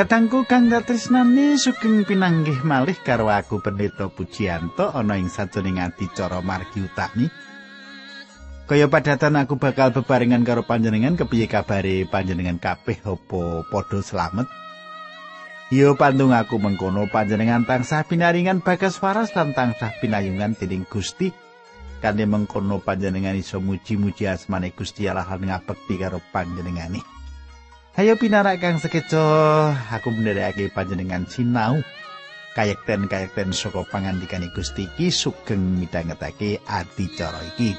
Katangku 0.00 0.48
kang 0.48 0.72
datresnani 0.72 1.60
sugeng 1.60 2.08
pinanggih 2.08 2.64
malih 2.64 2.96
karo 3.04 3.28
aku 3.28 3.60
Pendeta 3.60 4.08
Pujiyanto 4.08 4.88
ana 4.96 5.20
ing 5.20 5.28
sajroning 5.28 5.76
adicara 5.76 6.40
margi 6.40 6.80
utami. 6.80 7.28
Kaya 8.64 8.88
padatan 8.88 9.36
aku 9.36 9.60
bakal 9.60 9.92
bebarengan 9.92 10.40
karo 10.40 10.64
panjenengan 10.64 11.20
kepiye 11.20 11.52
kabare 11.52 12.08
panjenengan 12.08 12.56
kabeh 12.56 12.96
apa 13.04 13.68
padha 13.68 14.00
slamet. 14.00 14.48
Yo 15.68 15.92
pandung 16.00 16.32
aku 16.32 16.56
mengkono 16.56 17.04
panjenengan 17.12 17.68
tansah 17.68 18.08
pinaringan 18.08 18.64
bagas 18.64 18.96
waras 19.04 19.36
lan 19.36 19.52
tansah 19.52 20.00
pinayungan 20.00 20.56
dening 20.56 20.88
Gusti. 20.88 21.28
Kanthi 22.00 22.24
mengkono 22.24 22.80
panjenengan 22.80 23.36
iso 23.36 23.60
muji-muji 23.60 24.24
asmane 24.24 24.72
Gusti 24.72 25.12
Allah 25.12 25.28
lan 25.28 25.44
ngabekti 25.44 26.00
karo 26.00 26.24
panjenengane. 26.32 27.19
Hayo 27.90 28.14
pinarak 28.14 28.62
kang 28.62 28.78
sekeco 28.78 29.18
aku 29.74 30.14
mendherekake 30.14 30.70
panjenengan 30.70 31.26
sinau 31.26 31.82
kayekten-kayekten 32.54 33.50
saka 33.50 33.82
pangandikane 33.82 34.46
Gusti 34.54 34.86
iki 34.86 35.10
sugeng 35.10 35.74
midhangetake 35.74 36.62
adicara 36.70 37.42
iki. 37.50 37.74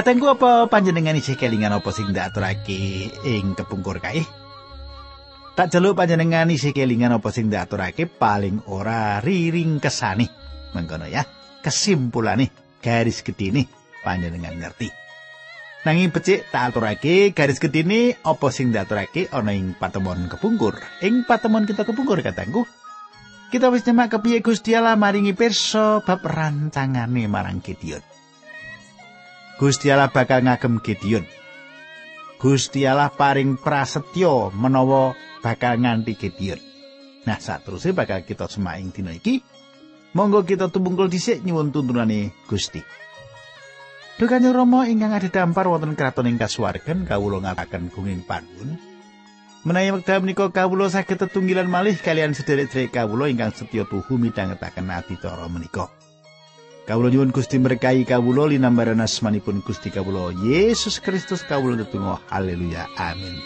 Katengku 0.00 0.32
apa 0.32 0.64
panjenengan 0.72 1.12
isih 1.12 1.36
kelingan 1.36 1.76
apa 1.76 1.92
sing 1.92 2.08
ndak 2.08 2.32
aturake 2.32 3.12
ing 3.20 3.52
kepungkur 3.52 4.00
kae? 4.00 4.24
Tak 5.52 5.76
jeluk 5.76 5.92
panjenengan 5.92 6.48
isih 6.48 6.72
kelingan 6.72 7.20
apa 7.20 7.28
sing 7.28 7.52
ndak 7.52 7.68
aturake 7.68 8.08
paling 8.08 8.64
ora 8.64 9.20
riring 9.20 9.76
kesane. 9.76 10.24
Mengkono 10.72 11.04
ya. 11.04 11.20
Kesimpulane 11.60 12.48
garis 12.80 13.20
gedine 13.20 13.68
panjenengan 14.00 14.56
ngerti. 14.56 14.88
Nanging 15.84 16.16
becik 16.16 16.48
tak 16.48 16.72
aturake 16.72 17.36
garis 17.36 17.60
gedine 17.60 18.16
apa 18.24 18.48
sing 18.48 18.72
aturake 18.72 19.28
ana 19.28 19.52
ing 19.52 19.76
patemon 19.76 20.32
kepungkur. 20.32 20.80
Ing 21.04 21.28
patemon 21.28 21.68
kita 21.68 21.84
kepungkur 21.84 22.24
katengku. 22.24 22.64
Kita 23.52 23.68
wis 23.68 23.84
nyemak 23.84 24.16
kepiye 24.16 24.40
Gusti 24.40 24.72
Allah 24.72 24.96
maringi 24.96 25.36
pirsa 25.36 26.00
bab 26.00 26.24
rancangane 26.24 27.28
marang 27.28 27.60
Gideon. 27.60 28.09
Gusti 29.60 29.92
Allah 29.92 30.08
bakal 30.08 30.40
ngagem 30.40 30.80
Gideon. 30.80 31.28
Gusti 32.40 32.88
Allah 32.88 33.12
paring 33.12 33.60
prasetyo 33.60 34.48
menawa 34.56 35.12
bakal 35.44 35.76
nganti 35.76 36.16
Gideon. 36.16 36.56
Nah, 37.28 37.36
saterusé 37.36 37.92
bakal 37.92 38.24
kita 38.24 38.48
semaing 38.48 38.88
dina 38.88 39.12
iki. 39.12 39.44
Monggo 40.16 40.48
kita 40.48 40.72
tumbungkul 40.72 41.12
dhisik 41.12 41.44
nyuwun 41.44 41.76
tuntunane 41.76 42.32
Gusti. 42.48 42.80
Dukane 44.16 44.48
Rama 44.48 44.88
ingkang 44.88 45.12
adhedhampar 45.12 45.68
wonten 45.68 45.92
kraton 45.92 46.32
ing 46.32 46.40
kasuwargan 46.40 47.04
kawula 47.04 47.44
ngataken 47.44 47.92
gunging 47.92 48.24
panuwun. 48.24 48.80
Menawi 49.68 49.92
wekdal 49.92 50.24
menika 50.24 50.48
kawula 50.48 50.88
saged 50.88 51.20
tetunggilan 51.20 51.68
malih 51.68 52.00
kalian 52.00 52.32
sederek-sederek 52.32 52.96
kawula 52.96 53.28
ingkang 53.28 53.52
setya 53.52 53.84
tuhu 53.84 54.16
midhangetaken 54.16 54.88
adicara 54.88 55.44
menika. 55.52 55.99
Kawula 56.90 57.06
nyuwun 57.06 57.30
Gusti 57.30 57.54
berkahi 57.62 58.02
kawula 58.02 58.50
linambaran 58.50 58.98
asmanipun 58.98 59.62
Gusti 59.62 59.94
kawula. 59.94 60.34
Yesus 60.42 60.98
Kristus 60.98 61.46
kawula 61.46 61.78
tetunggal 61.78 62.18
haleluya. 62.26 62.90
Amin. 62.98 63.38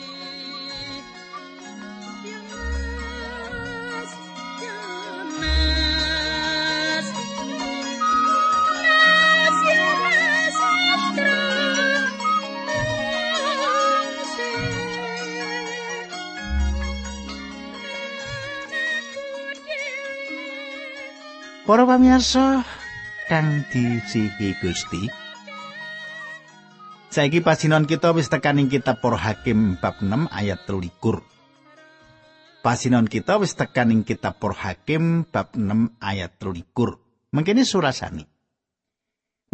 Para 21.69 21.84
pamirsa, 21.84 22.65
kang 23.25 23.65
disihi 23.73 24.53
Gusti. 24.61 25.09
Saiki 27.09 27.41
pasinon 27.41 27.87
kita 27.87 28.11
wis 28.12 28.29
tekan 28.29 28.59
ing 28.59 28.69
kitab 28.69 28.99
Para 28.99 29.17
Hakim 29.17 29.79
bab 29.79 30.03
6 30.03 30.29
ayat 30.35 30.67
23. 30.67 31.23
Pasinon 32.61 33.07
kita 33.07 33.39
wis 33.39 33.55
tekan 33.55 33.95
ing 33.95 34.03
kitab 34.03 34.43
Para 34.43 34.57
Hakim 34.59 35.25
bab 35.31 35.55
6 35.55 35.95
ayat 36.03 36.37
23. 36.43 37.33
Mengkene 37.33 37.62
surasani. 37.62 38.27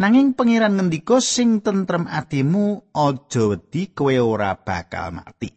Nanging 0.01 0.33
pangeran 0.33 0.81
ngendika 0.81 1.21
sing 1.21 1.61
tentrem 1.61 2.09
atimu 2.09 2.89
aja 2.89 3.53
wedi 3.53 3.93
kowe 3.93 4.15
ora 4.17 4.57
bakal 4.57 5.13
mati. 5.13 5.53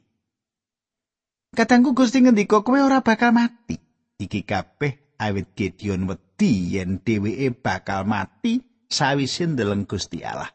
Kadangku 1.56 1.96
Gusti 1.96 2.20
ngendika 2.20 2.60
kowe 2.60 2.76
ora 2.76 3.00
bakal 3.00 3.32
mati. 3.32 3.80
Iki 4.20 4.44
kabeh 4.44 5.03
awit 5.18 5.54
Gideon 5.54 6.10
wedi 6.10 6.78
yen 6.78 7.00
dheweke 7.02 7.54
bakal 7.62 8.04
mati 8.04 8.62
sawise 8.90 9.46
ndeleng 9.46 9.86
Gusti 9.86 10.22
Allah. 10.26 10.50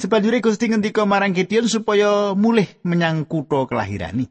Sebanjure 0.00 0.40
Gusti 0.40 0.72
ngendika 0.72 1.04
marang 1.04 1.36
Gideon 1.36 1.68
supaya 1.68 2.32
mulih 2.32 2.80
menyang 2.88 3.28
kutha 3.28 3.68
kelahirani. 3.68 4.24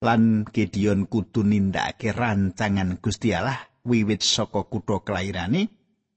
Lan 0.00 0.48
Gideon 0.48 1.04
kudu 1.04 1.44
nindakake 1.44 2.16
rancangan 2.16 2.96
Gusti 3.04 3.36
Allah 3.36 3.60
wiwit 3.84 4.24
saka 4.24 4.64
kutha 4.64 5.04
kelahirani 5.04 5.68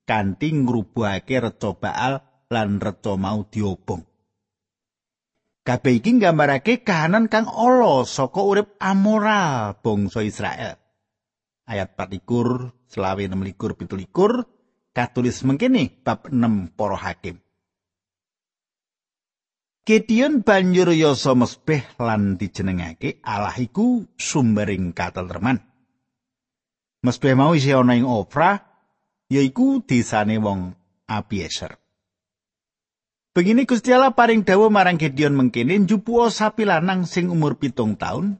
kanthi 0.07 0.55
ngrubuhake 0.55 1.35
reca 1.43 1.75
Baal 1.75 2.23
lan 2.47 2.79
reca 2.79 3.19
mau 3.19 3.43
diobong. 3.43 4.07
Kabeh 5.67 5.99
iki 5.99 6.17
nggambarake 6.17 6.81
kahanan 6.87 7.27
kang 7.27 7.45
ala 7.45 8.07
saka 8.07 8.39
urip 8.39 8.79
amoral 8.79 9.75
bangsa 9.83 10.23
Israel. 10.23 10.78
Ayat 11.69 11.93
24 11.93 12.73
selawe 12.89 13.21
26 13.21 13.85
17 13.85 14.97
katulis 14.97 15.37
mengkene 15.45 16.01
bab 16.01 16.25
6 16.33 16.73
para 16.73 16.97
hakim 16.97 17.37
Gideon 19.89 20.45
banjur 20.45 20.93
yasa 20.93 21.33
mesbeh 21.33 21.81
lan 21.97 22.37
dijenengake 22.37 23.25
Allah 23.25 23.57
iku 23.57 24.05
sumbering 24.21 24.93
katentreman. 24.93 25.65
Mesbeh 27.01 27.33
mau 27.33 27.57
isih 27.57 27.81
ana 27.81 27.97
ing 27.97 28.05
Ofra 28.05 28.61
yaiku 29.33 29.81
desane 29.81 30.37
wong 30.37 30.77
Abieser. 31.09 31.81
Begini 33.33 33.65
Gusti 33.65 33.89
Allah 33.89 34.13
paring 34.13 34.45
dawuh 34.45 34.69
marang 34.69 35.01
Gideon 35.01 35.33
mengkene 35.33 35.73
njupuo 35.81 36.29
sapi 36.29 36.69
lanang 36.69 37.09
sing 37.09 37.33
umur 37.33 37.57
pitung 37.57 37.97
taun 37.97 38.37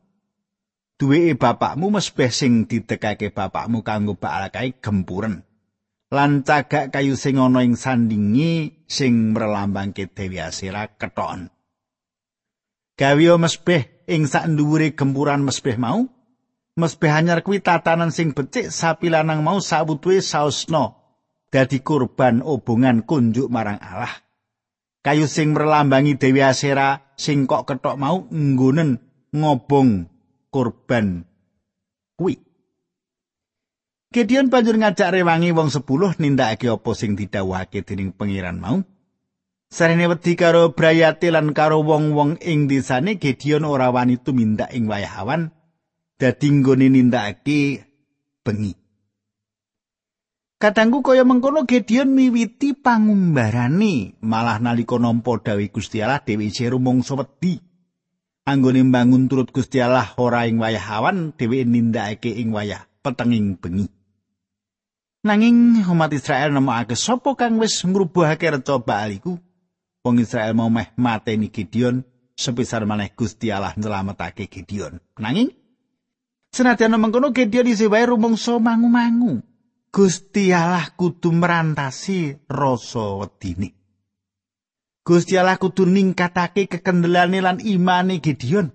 duweke 1.00 1.40
bapakmu 1.40 1.88
mesbeh 1.96 2.28
sing 2.28 2.68
didekake 2.68 3.32
bapakmu 3.32 3.82
kanggo 3.88 4.20
baalakae 4.20 4.84
gempuren. 4.84 5.48
Lan 6.12 6.44
cagak 6.44 6.92
kayu 6.92 7.16
sing 7.16 7.40
ana 7.40 7.64
ing 7.64 7.80
sandingi 7.80 8.84
sing 8.90 9.32
mrelambangke 9.32 10.12
Dewi 10.12 10.42
Asira 10.44 10.92
ketokon 11.00 11.48
gawiyo 13.00 13.40
mesbeh 13.40 14.04
ing 14.12 14.28
sak 14.28 14.52
nduwure 14.52 14.92
gempuran 14.92 15.48
mesbeh 15.48 15.80
mau? 15.80 16.04
Mesbeh 16.76 17.12
anyar 17.12 17.44
kuwi 17.44 17.64
tatanan 17.64 18.12
sing 18.12 18.36
becik 18.36 18.72
sapi 18.72 19.08
lanang 19.08 19.40
mau 19.44 19.64
sawutuhe 19.64 20.20
sausna 20.20 21.00
dadi 21.48 21.80
kurban 21.80 22.44
obongan 22.44 23.08
kunjuk 23.08 23.48
marang 23.48 23.80
Allah. 23.80 24.12
Kayu 25.00 25.32
sing 25.32 25.56
mrelambangi 25.56 26.20
Dewi 26.20 26.44
Asira 26.44 27.16
sing 27.16 27.48
kok 27.48 27.64
ketok 27.72 27.96
mau 27.96 28.28
nggonen 28.28 29.00
ngobong 29.32 30.12
korban 30.50 31.26
kuwi. 32.18 32.42
Gideon 34.10 34.50
banjur 34.50 34.76
ngajak 34.82 35.14
rewangi 35.14 35.54
wong 35.54 35.70
sepuluh 35.70 36.18
nindakake 36.18 36.66
apa 36.66 36.92
sing 36.98 37.14
didhawuhake 37.14 37.86
dening 37.86 38.10
pangeran 38.10 38.58
mau. 38.58 38.82
Sarene 39.70 40.10
wedi 40.10 40.34
karo 40.34 40.74
Brayati 40.74 41.30
lan 41.30 41.54
karo 41.54 41.86
wong-wong 41.86 42.42
ing 42.42 42.66
desane 42.66 43.22
Gideon 43.22 43.70
ora 43.70 43.94
wani 43.94 44.18
tumindak 44.18 44.74
ing 44.74 44.90
wayah 44.90 45.22
awan 45.22 45.54
dadi 46.18 46.50
nggone 46.50 46.90
nindakake 46.90 47.86
bengi. 48.42 48.74
Kadangku 50.58 51.06
kaya 51.06 51.22
mengkono 51.22 51.70
Gideon 51.70 52.18
miwiti 52.18 52.74
pangumbarane 52.74 54.18
malah 54.26 54.58
nalika 54.58 54.98
nampa 54.98 55.38
dawuh 55.38 55.70
Gusti 55.70 56.02
Allah 56.02 56.20
dhewe 56.26 56.50
isih 56.50 56.74
rumangsa 56.74 57.14
wedi. 57.14 57.69
Anggone 58.50 58.82
mbangun 58.82 59.30
turut 59.30 59.54
Gusti 59.54 59.78
Allah 59.80 60.12
ora 60.18 60.50
ing 60.50 60.58
wayah 60.58 60.98
awan 60.98 61.38
dheweke 61.38 61.70
nindakake 61.70 62.34
ing 62.34 62.50
wayah 62.50 62.90
petenging 63.06 63.56
bengi 63.62 63.88
Nanging 65.20 65.84
umat 65.84 66.16
Israel 66.16 66.56
nemokake 66.56 66.96
sapa 66.96 67.36
kang 67.36 67.60
wis 67.60 67.84
ngrubuhake 67.84 68.56
reca 68.56 68.80
Baal 68.80 69.20
iku. 69.20 69.36
Wong 70.00 70.16
Israel 70.24 70.56
mau 70.56 70.72
meh 70.72 70.96
mateni 70.96 71.52
Gideon 71.52 72.08
sepisar 72.40 72.88
maneh 72.88 73.12
Gusti 73.12 73.52
Allah 73.52 73.76
nyelametake 73.76 74.48
Gideon. 74.48 74.96
Nanging 75.20 75.52
senadyan 76.56 76.96
mengkono 76.96 77.36
Gideon 77.36 77.68
isih 77.68 77.92
wae 77.92 78.08
rumangsa 78.08 78.56
mangu-mangu. 78.64 79.44
Gusti 79.92 80.56
Allah 80.56 80.88
kudu 80.96 81.36
merantasi 81.36 82.40
rasa 82.48 83.20
wedine. 83.20 83.76
Gusti 85.10 85.42
Allah 85.42 85.58
kudu 85.58 85.90
ningkatake 85.90 86.70
kekendelane 86.70 87.42
lan 87.42 87.58
imane 87.58 88.22
Gideon. 88.22 88.70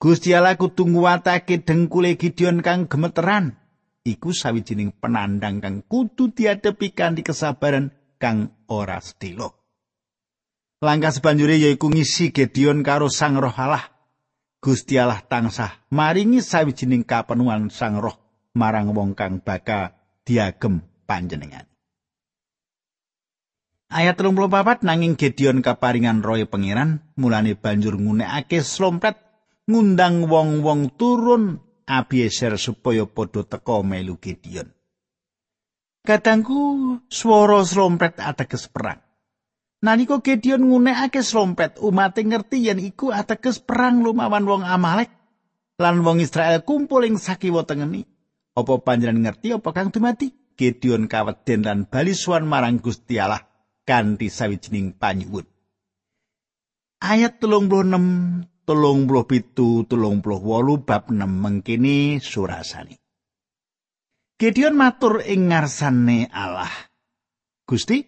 Gusti 0.00 0.32
Allah 0.32 0.56
kudu 0.56 0.88
nguwatake 0.88 1.60
dengkule 1.60 2.16
Gideon 2.16 2.64
kang 2.64 2.88
gemeteran. 2.88 3.60
iku 4.00 4.32
sawijining 4.32 4.96
penandang 4.96 5.60
kang 5.60 5.76
kudu 5.84 6.32
diadepi 6.32 6.96
kanthi 6.96 7.20
kesabaran 7.20 7.92
kang 8.16 8.56
ora 8.72 8.98
sedhela. 9.00 9.52
Langkah 10.80 11.12
sebanjure 11.12 11.60
yaiku 11.60 11.92
ngisi 11.92 12.32
Gedeon 12.32 12.80
karo 12.80 13.12
Sang 13.12 13.36
Roh 13.36 13.52
Allah. 13.52 13.84
Gusti 14.60 14.96
Allah 14.96 15.20
tansah 15.20 15.88
maringi 15.92 16.40
sawijining 16.40 17.04
kapenuhan 17.04 17.68
Sang 17.68 18.00
Roh 18.00 18.16
marang 18.56 18.92
wong 18.96 19.12
kang 19.12 19.44
bakal 19.44 19.92
diagem 20.24 20.80
panjenengan. 21.04 21.69
Ayat 23.90 24.22
34 24.22 24.86
nanging 24.86 25.18
Gedeon 25.18 25.66
kaparingan 25.66 26.22
roe 26.22 26.46
pangeran 26.46 27.02
mulane 27.18 27.58
banjur 27.58 27.98
ngunekake 27.98 28.62
slompet 28.62 29.18
ngundang 29.66 30.30
wong-wong 30.30 30.94
turun 30.94 31.58
Abieser 31.90 32.54
supaya 32.54 33.02
padha 33.02 33.42
teka 33.42 33.82
melu 33.82 34.14
Gideon. 34.22 34.70
Kadangku 36.06 36.62
swara 37.10 37.66
slompet 37.66 38.14
ateges 38.22 38.70
perang. 38.70 39.02
Nalika 39.82 40.22
Gideon 40.22 40.70
ngunekake 40.70 41.26
slompet, 41.26 41.82
umat 41.82 42.14
ngerti 42.14 42.70
yen 42.70 42.78
iku 42.78 43.10
ateges 43.10 43.58
perang 43.58 44.06
lumawan 44.06 44.46
wong 44.46 44.62
Amalek 44.62 45.10
lan 45.82 46.06
wong 46.06 46.22
Israel 46.22 46.62
kumpul 46.62 47.02
ing 47.10 47.18
sakiwa 47.18 47.66
tengeni. 47.66 48.06
Apa 48.54 48.78
panjenengan 48.86 49.34
ngerti 49.34 49.50
apa 49.50 49.74
kang 49.74 49.90
dumati? 49.90 50.30
Gideon 50.54 51.10
kaweden 51.10 51.66
lan 51.66 51.90
bali 51.90 52.14
suwan 52.14 52.46
marang 52.46 52.78
Gusti 52.78 53.18
Allah 53.18 53.49
kanthi 53.84 54.28
sawijining 54.28 54.96
panyuwun. 54.96 55.46
Ayat 57.00 57.40
36 57.40 58.50
telung 58.68 59.10
puluh 59.10 59.26
pitu 59.26 59.82
telung 59.90 60.22
puluh 60.22 60.38
wolu 60.38 60.86
bab 60.86 61.10
nem 61.10 61.32
mengkini 61.32 62.22
surasani. 62.22 62.94
Gideon 64.38 64.78
matur 64.78 65.20
ing 65.20 65.52
ngarsane 65.52 66.30
Allah. 66.32 66.70
Gusti, 67.68 68.00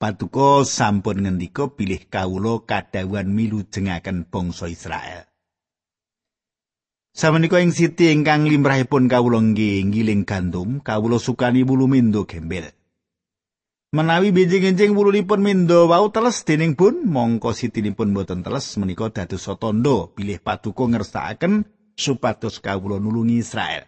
patuko 0.00 0.66
sampun 0.66 1.22
ngendika 1.22 1.70
bilih 1.70 2.10
kawulo 2.10 2.66
kadawan 2.66 3.30
milu 3.30 3.62
jengaken 3.68 4.26
bangsa 4.26 4.66
Israel. 4.66 5.28
Samenika 7.12 7.60
ing 7.60 7.76
siti 7.76 8.08
ingkang 8.08 8.48
limrahipun 8.48 9.04
kawula 9.04 9.36
nggih 9.36 9.84
ngiling 9.84 10.24
gandum, 10.24 10.80
kawula 10.80 11.20
sukani 11.20 11.60
bulu 11.60 11.84
mindo 11.84 12.24
gembel. 12.24 12.72
Menawi 13.92 14.32
benjing-benjing 14.32 14.96
wulunipun 14.96 15.44
mindo 15.44 15.84
wau 15.84 16.08
teles 16.08 16.48
dening 16.48 16.72
pun 16.72 17.04
mongko 17.04 17.52
sitinipun 17.52 18.16
boten 18.16 18.40
teles 18.40 18.80
menika 18.80 19.12
dados 19.12 19.44
tondo 19.60 20.16
bilih 20.16 20.40
paduka 20.40 20.88
ngersakaken 20.88 21.68
supados 21.92 22.64
kawula 22.64 22.96
nulungi 22.96 23.44
Israel. 23.44 23.84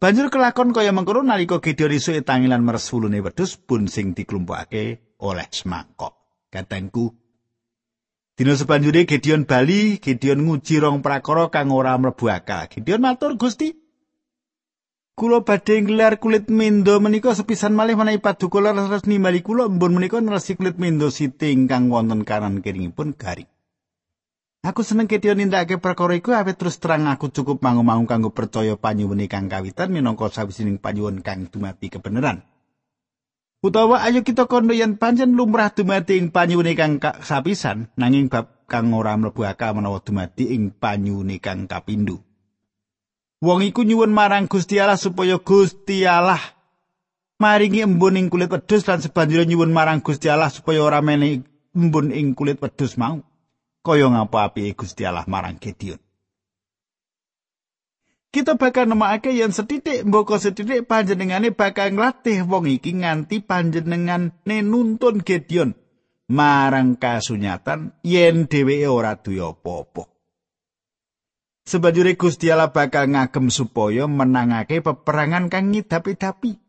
Banjur 0.00 0.32
kelakon 0.32 0.72
kaya 0.72 0.96
mengkono 0.96 1.20
nalika 1.20 1.60
Gideon 1.60 1.92
isuk 1.92 2.24
tangilan 2.24 2.64
meres 2.64 2.88
wulune 2.88 3.20
wedhus 3.20 3.60
pun 3.60 3.84
sing 3.84 4.16
diklumpukake 4.16 5.12
oleh 5.20 5.44
semangkok. 5.52 6.48
Katengku 6.48 7.12
Dina 8.32 8.56
sebanjure 8.56 9.04
Gideon 9.04 9.44
bali, 9.44 10.00
Gideon 10.00 10.40
nguji 10.40 10.80
rong 10.80 11.04
prakara 11.04 11.52
kang 11.52 11.68
ora 11.68 12.00
mlebu 12.00 12.32
akal. 12.32 12.72
Gideon 12.72 13.04
matur, 13.04 13.36
"Gusti, 13.36 13.83
Kula 15.14 15.46
badhe 15.46 15.78
nggelar 15.78 16.18
kulit 16.18 16.50
mindo 16.50 16.98
menika 16.98 17.38
sepisan 17.38 17.70
malih 17.70 17.94
menawi 17.94 18.18
paduka 18.18 18.58
leres 18.58 19.06
nimbali 19.06 19.46
kula 19.46 19.70
mbon 19.70 19.94
menika 19.94 20.18
neresi 20.18 20.58
kulit 20.58 20.74
mindo 20.74 21.06
siti 21.06 21.54
ingkang 21.54 21.86
wonten 21.86 22.26
kanan 22.26 22.58
kiringipun 22.58 23.14
garing. 23.14 23.46
Aku 24.66 24.82
seneng 24.82 25.06
ketio 25.06 25.38
nindakake 25.38 25.78
perkara 25.78 26.18
iku 26.18 26.34
awet 26.34 26.58
terus 26.58 26.82
terang 26.82 27.06
aku 27.06 27.30
cukup 27.30 27.62
mangu-mangu 27.62 28.10
kanggo 28.10 28.34
percaya 28.34 28.74
panyuwun 28.74 29.22
kang 29.30 29.46
kawitan 29.46 29.94
minangka 29.94 30.34
sawijining 30.34 30.82
panyuwun 30.82 31.22
kang 31.22 31.46
dumati 31.46 31.94
kebenaran. 31.94 32.42
Utawa 33.62 34.02
ayo 34.02 34.26
kita 34.26 34.50
kondo 34.50 34.74
yen 34.74 34.98
pancen 34.98 35.38
lumrah 35.38 35.70
dumati 35.70 36.18
ing 36.18 36.34
panyuwun 36.34 36.74
kang 36.74 36.98
sapisan 37.22 37.86
nanging 37.94 38.26
bab 38.26 38.66
kang 38.66 38.90
ora 38.90 39.14
mlebu 39.14 39.46
akal 39.46 39.78
menawa 39.78 40.02
dumati 40.02 40.50
ing 40.50 40.74
panyuwun 40.74 41.38
kang 41.38 41.70
kapindho. 41.70 42.18
Wong 43.42 43.66
iku 43.66 43.82
nyuwun 43.82 44.14
marang 44.14 44.46
Gusti 44.46 44.78
Allah 44.78 45.00
supaya 45.00 45.40
Gusti 45.40 46.06
Allah 46.06 46.40
maringi 47.42 47.82
embun 47.82 48.16
ing 48.16 48.30
kulit 48.30 48.48
wedhus 48.48 48.86
lan 48.86 49.02
sebanjure 49.02 49.44
nyuwun 49.44 49.74
marang 49.74 50.00
Gusti 50.00 50.30
Allah 50.30 50.48
supaya 50.48 50.80
ora 50.80 51.02
menehi 51.02 51.42
embun 51.74 52.14
ing 52.14 52.32
kulit 52.38 52.62
wedhus 52.62 52.94
mau. 52.94 53.20
Kaya 53.84 54.08
ngapa 54.08 54.48
apike 54.48 54.72
Gusti 54.78 55.04
Allah 55.04 55.28
marang 55.28 55.60
Gideon. 55.60 56.00
Kita 58.34 58.58
bakal 58.58 58.90
nemokake 58.90 59.30
yen 59.30 59.54
setitik 59.54 60.02
mboko 60.02 60.40
setitik 60.40 60.90
panjenengane 60.90 61.54
bakal 61.54 61.94
nglatih 61.94 62.42
wong 62.48 62.66
iki 62.66 62.90
nganti 62.96 63.44
panjenengane 63.44 64.58
nuntun 64.64 65.22
Gideon 65.22 65.76
marang 66.32 66.96
kasunyatan 66.96 67.94
yen 68.02 68.48
dheweke 68.48 68.88
ora 68.88 69.14
duwe 69.20 69.44
apa-apa. 69.44 70.13
Sebanjure 71.64 72.12
Gusti 72.20 72.52
Allah 72.52 72.68
bakal 72.68 73.08
ngagem 73.08 73.48
supaya 73.48 74.04
menangake 74.04 74.84
peperangan 74.84 75.48
kang 75.48 75.72
ngidapi-dapi. 75.72 76.60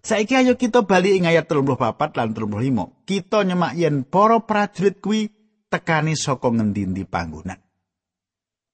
Saiki 0.00 0.36
ayo 0.36 0.56
kita 0.56 0.84
bali 0.84 1.16
ing 1.16 1.24
ayat 1.28 1.48
34 1.48 1.96
lan 2.16 2.28
35. 2.36 3.08
Kita 3.08 3.44
nyemak 3.44 3.72
yen 3.76 4.04
para 4.04 4.40
prajurit 4.44 5.00
kuwi 5.00 5.32
tekani 5.72 6.12
saka 6.12 6.52
ngendi-endi 6.52 7.04
panggonan. 7.08 7.60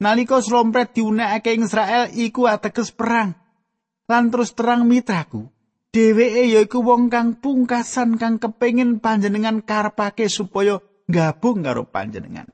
Nalika 0.03 0.43
slompret 0.43 0.95
diunekake 0.95 1.55
ing 1.55 1.67
Israel 1.67 2.11
iku 2.11 2.51
ateges 2.51 2.91
perang. 2.91 3.35
Lan 4.07 4.31
terus 4.31 4.55
terang 4.55 4.87
mitraku, 4.87 5.51
dheweke 5.91 6.47
yaiku 6.47 6.79
wong 6.83 7.11
kang 7.11 7.39
pungkasan 7.43 8.19
kang 8.19 8.39
kepengin 8.39 9.03
panjenengan 9.03 9.67
karepake 9.67 10.31
supaya 10.31 10.79
gabung 11.11 11.67
karo 11.67 11.91
panjenengan. 11.91 12.47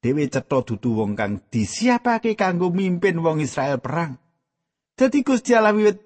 Dhewe 0.00 0.28
cetha 0.32 0.64
dudu 0.64 0.96
wong 0.96 1.12
kang 1.16 1.44
disiapake 1.52 2.34
kanggo 2.34 2.72
mimpin 2.72 3.20
wong 3.20 3.44
Israel 3.44 3.78
perang. 3.78 4.16
Dadi 4.96 5.20
Gusti 5.24 5.52
Allah 5.52 5.76
wiwit 5.76 6.00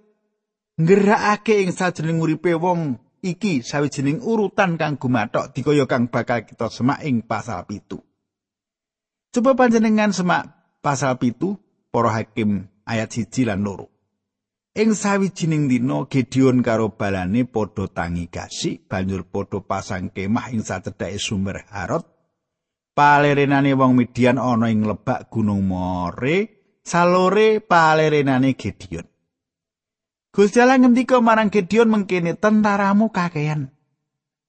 nggerakake 0.79 1.63
ing 1.63 1.71
sajroning 1.71 2.19
uripe 2.19 2.55
wong 2.59 2.99
iki 3.23 3.63
sawijining 3.63 4.21
urutan 4.21 4.75
kang 4.77 4.99
gumathok 4.99 5.55
dikaya 5.55 5.87
kang 5.87 6.11
bakal 6.11 6.43
kita 6.43 6.69
semak 6.71 7.03
ing 7.07 7.23
pasal 7.23 7.65
pitu. 7.67 8.03
Coba 9.35 9.55
panjenengan 9.59 10.15
semak 10.15 10.51
pasal 10.83 11.19
pitu 11.19 11.59
para 11.91 12.15
hakim 12.15 12.71
ayat 12.87 13.15
siji 13.15 13.47
lan 13.47 13.67
loro. 13.67 13.91
Ing 14.75 14.95
sawijining 14.99 15.71
dina 15.71 16.11
Gideon 16.11 16.59
karo 16.59 16.99
balane 16.99 17.47
padha 17.47 17.87
tangi 17.87 18.27
gasik 18.27 18.91
banjur 18.91 19.23
padha 19.23 19.63
pasang 19.63 20.11
kemah 20.11 20.51
ing 20.51 20.67
sacedhake 20.67 21.19
sumber 21.23 21.63
Harod 21.71 22.14
palerenane 22.95 23.75
wong 23.75 23.99
Midian 23.99 24.39
ana 24.39 24.71
ing 24.71 24.87
lebak 24.87 25.29
Gunung 25.29 25.67
More, 25.67 26.37
salore 26.81 27.59
palerenane 27.59 28.55
Gideon. 28.55 29.07
Gusti 30.35 30.59
Allah 30.59 30.79
ngendika 30.83 31.19
marang 31.23 31.51
Gideon 31.51 31.91
mengkene 31.91 32.35
tentaramu 32.39 33.11
kakean. 33.11 33.71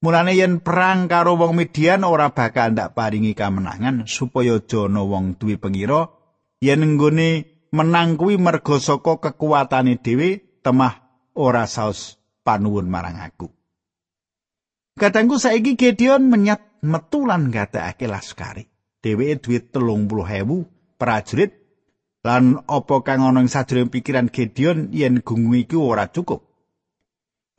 Mulane 0.02 0.38
yen 0.38 0.62
perang 0.62 1.10
karo 1.10 1.34
wong 1.34 1.58
Midian 1.58 2.06
ora 2.06 2.30
bakal 2.30 2.78
ndak 2.78 2.94
paringi 2.94 3.34
kamenangan 3.34 4.06
supaya 4.06 4.62
jono 4.62 5.10
wong 5.10 5.42
duwe 5.42 5.58
pengira 5.58 6.14
yen 6.62 6.86
nggone 6.86 7.30
menang 7.74 8.14
kuwi 8.14 8.38
merga 8.38 8.78
saka 8.78 9.18
kekuatane 9.18 9.98
dhewe 9.98 10.62
temah 10.62 10.94
ora 11.34 11.66
saus 11.66 12.22
panuwun 12.46 12.86
marang 12.86 13.18
aku. 13.18 13.55
Katangku 14.96 15.36
saiki 15.36 15.76
Gideon 15.76 16.32
menyat 16.32 16.80
metu 16.80 17.28
lan 17.28 17.52
gatekake 17.52 18.08
laskari. 18.08 18.64
Dheweke 19.04 19.44
duwe 19.44 19.60
30.000 19.60 20.96
prajurit 20.96 21.52
lan 22.24 22.64
apa 22.64 22.96
kang 23.04 23.28
ana 23.28 23.44
ing 23.44 23.52
sajroning 23.52 23.92
pikiran 23.92 24.32
Gideon 24.32 24.96
yen 24.96 25.20
gunung 25.20 25.52
iki 25.60 25.76
ora 25.76 26.08
cukup. 26.08 26.48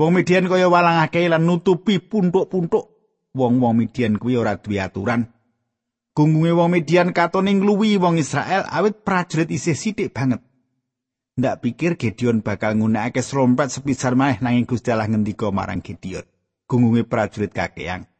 Wong 0.00 0.16
Midian 0.16 0.48
kaya 0.48 0.72
walangake 0.72 1.28
lan 1.28 1.44
nutupi 1.44 2.00
puntuk-puntuk. 2.00 2.88
Wong-wong 3.36 3.84
Midian 3.84 4.16
kuwi 4.16 4.40
ora 4.40 4.56
duwe 4.56 4.80
aturan. 4.80 5.28
Gungunge 6.16 6.56
wong 6.56 6.72
Midian 6.72 7.12
katone 7.12 7.52
ngluwi 7.52 8.00
wong 8.00 8.16
Israel 8.16 8.64
awit 8.64 9.04
prajurit 9.04 9.52
isih 9.52 9.76
sithik 9.76 10.16
banget. 10.16 10.40
ndak 11.36 11.60
pikir 11.60 12.00
Gideon 12.00 12.40
bakal 12.40 12.80
nggunakake 12.80 13.20
serompet 13.20 13.68
sepisar 13.68 14.16
maneh 14.16 14.40
nanging 14.40 14.64
Gusti 14.64 14.88
Allah 14.88 15.04
ngendika 15.04 15.52
marang 15.52 15.84
Gideon. 15.84 16.24
Gungunge 16.66 17.06
prajurit 17.06 17.54
kakeang. 17.54 18.10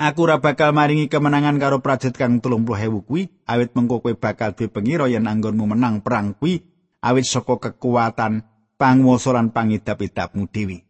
Aku 0.00 0.24
ora 0.24 0.40
bakal 0.40 0.72
maringi 0.72 1.12
kemenangan 1.12 1.60
karo 1.60 1.84
prajurit 1.84 2.16
kang 2.16 2.40
30.000 2.40 3.04
kuwi, 3.04 3.28
awit 3.44 3.76
mengko 3.76 4.00
kowe 4.00 4.16
bakal 4.16 4.56
duwe 4.56 4.72
pengira 4.72 5.04
yen 5.12 5.28
anggonmu 5.28 5.68
menang 5.68 6.00
perang 6.00 6.32
kuwi 6.32 6.64
awit 7.04 7.28
saka 7.28 7.60
kekuatan 7.60 8.44
panguwasa 8.80 9.36
lan 9.36 9.52
pangidap-idapmu 9.52 10.48
dhewe. 10.48 10.88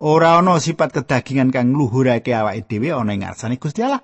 Ora 0.00 0.40
ana 0.40 0.60
sifat 0.60 0.96
kedagingan 0.96 1.52
kang 1.52 1.72
ngluhurake 1.72 2.32
awake 2.32 2.64
dhewe 2.68 2.92
ana 2.92 3.12
ing 3.12 3.24
ngarsane 3.24 3.60
Gusti 3.60 3.84
Allah. 3.84 4.00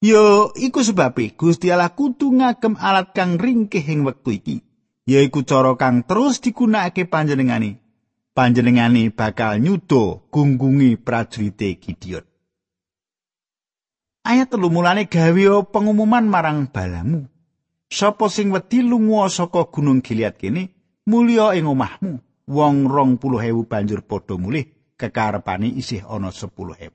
Yo 0.00 0.54
iku 0.56 0.80
sebabe 0.80 1.34
Gusti 1.34 1.74
Allah 1.74 1.92
kudu 1.92 2.32
ngagem 2.38 2.78
alat 2.78 3.12
kang 3.12 3.34
ringkih 3.34 3.82
ing 3.82 4.06
wektu 4.06 4.30
iki. 4.30 4.56
Yaiku 5.10 5.42
cara 5.42 5.74
kang 5.74 6.06
terus 6.06 6.38
digunakake 6.38 7.10
panjenengane. 7.10 7.82
Panjenengane 8.30 9.10
bakal 9.10 9.58
nyudo 9.58 10.30
gunggungi 10.30 10.94
prajurit 10.94 11.58
Gideon. 11.82 12.22
Ayat 14.22 14.54
telu 14.54 14.70
mulane 14.70 15.10
gawe 15.10 15.66
pengumuman 15.66 16.30
marang 16.30 16.70
balamu. 16.70 17.26
Sapa 17.90 18.30
sing 18.30 18.54
wedi 18.54 18.86
lunga 18.86 19.26
saka 19.26 19.66
gunung 19.66 19.98
Gilead 19.98 20.38
kene 20.38 20.70
mulya 21.10 21.58
ing 21.58 21.66
omahmu. 21.66 22.22
Wong 22.46 22.86
rong 22.86 23.18
puluh 23.18 23.42
ewu 23.42 23.66
banjur 23.66 24.06
padha 24.06 24.38
mulih 24.38 24.70
kekarepane 24.94 25.66
isih 25.66 26.06
ana 26.06 26.30
sepuluh 26.30 26.78
ewu. 26.78 26.94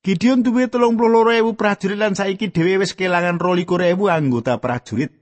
Gideon 0.00 0.40
duwe 0.40 0.72
telung 0.72 0.96
puluh 0.96 1.20
loro 1.20 1.36
ewu 1.36 1.52
prajurit 1.52 2.00
lan 2.00 2.16
saiki 2.16 2.48
dhewe 2.48 2.80
wis 2.80 2.96
kelangan 2.96 3.36
rolikur 3.36 3.84
ewu 3.84 4.08
anggota 4.08 4.56
prajurit. 4.56 5.12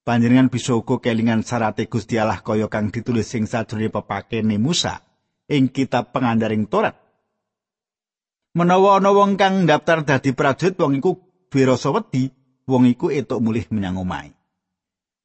Panjenengan 0.00 0.48
bisa 0.48 0.72
uga 0.72 0.96
kelingan 0.96 1.44
sarate 1.44 1.84
Gusti 1.84 2.16
Allah 2.16 2.40
kaya 2.40 2.72
kang 2.72 2.88
ditulis 2.88 3.28
sing 3.28 3.44
sajroning 3.44 3.92
pepakene 3.92 4.56
Musa 4.56 5.04
ing 5.44 5.68
kitab 5.68 6.14
pengandaring 6.16 6.64
Torat. 6.72 6.96
Menawa 8.56 8.98
ana 8.98 9.12
wong 9.12 9.36
kang 9.36 9.68
daftar 9.68 10.02
dadi 10.02 10.34
prajurit 10.34 10.74
wong 10.80 10.98
iku 10.98 11.14
duwe 11.52 11.62
rasa 11.68 11.94
wedi, 11.94 12.32
wong 12.66 12.88
iku 12.90 13.12
etuk 13.14 13.38
mulih 13.38 13.68
menyang 13.70 14.00
omahe. 14.00 14.34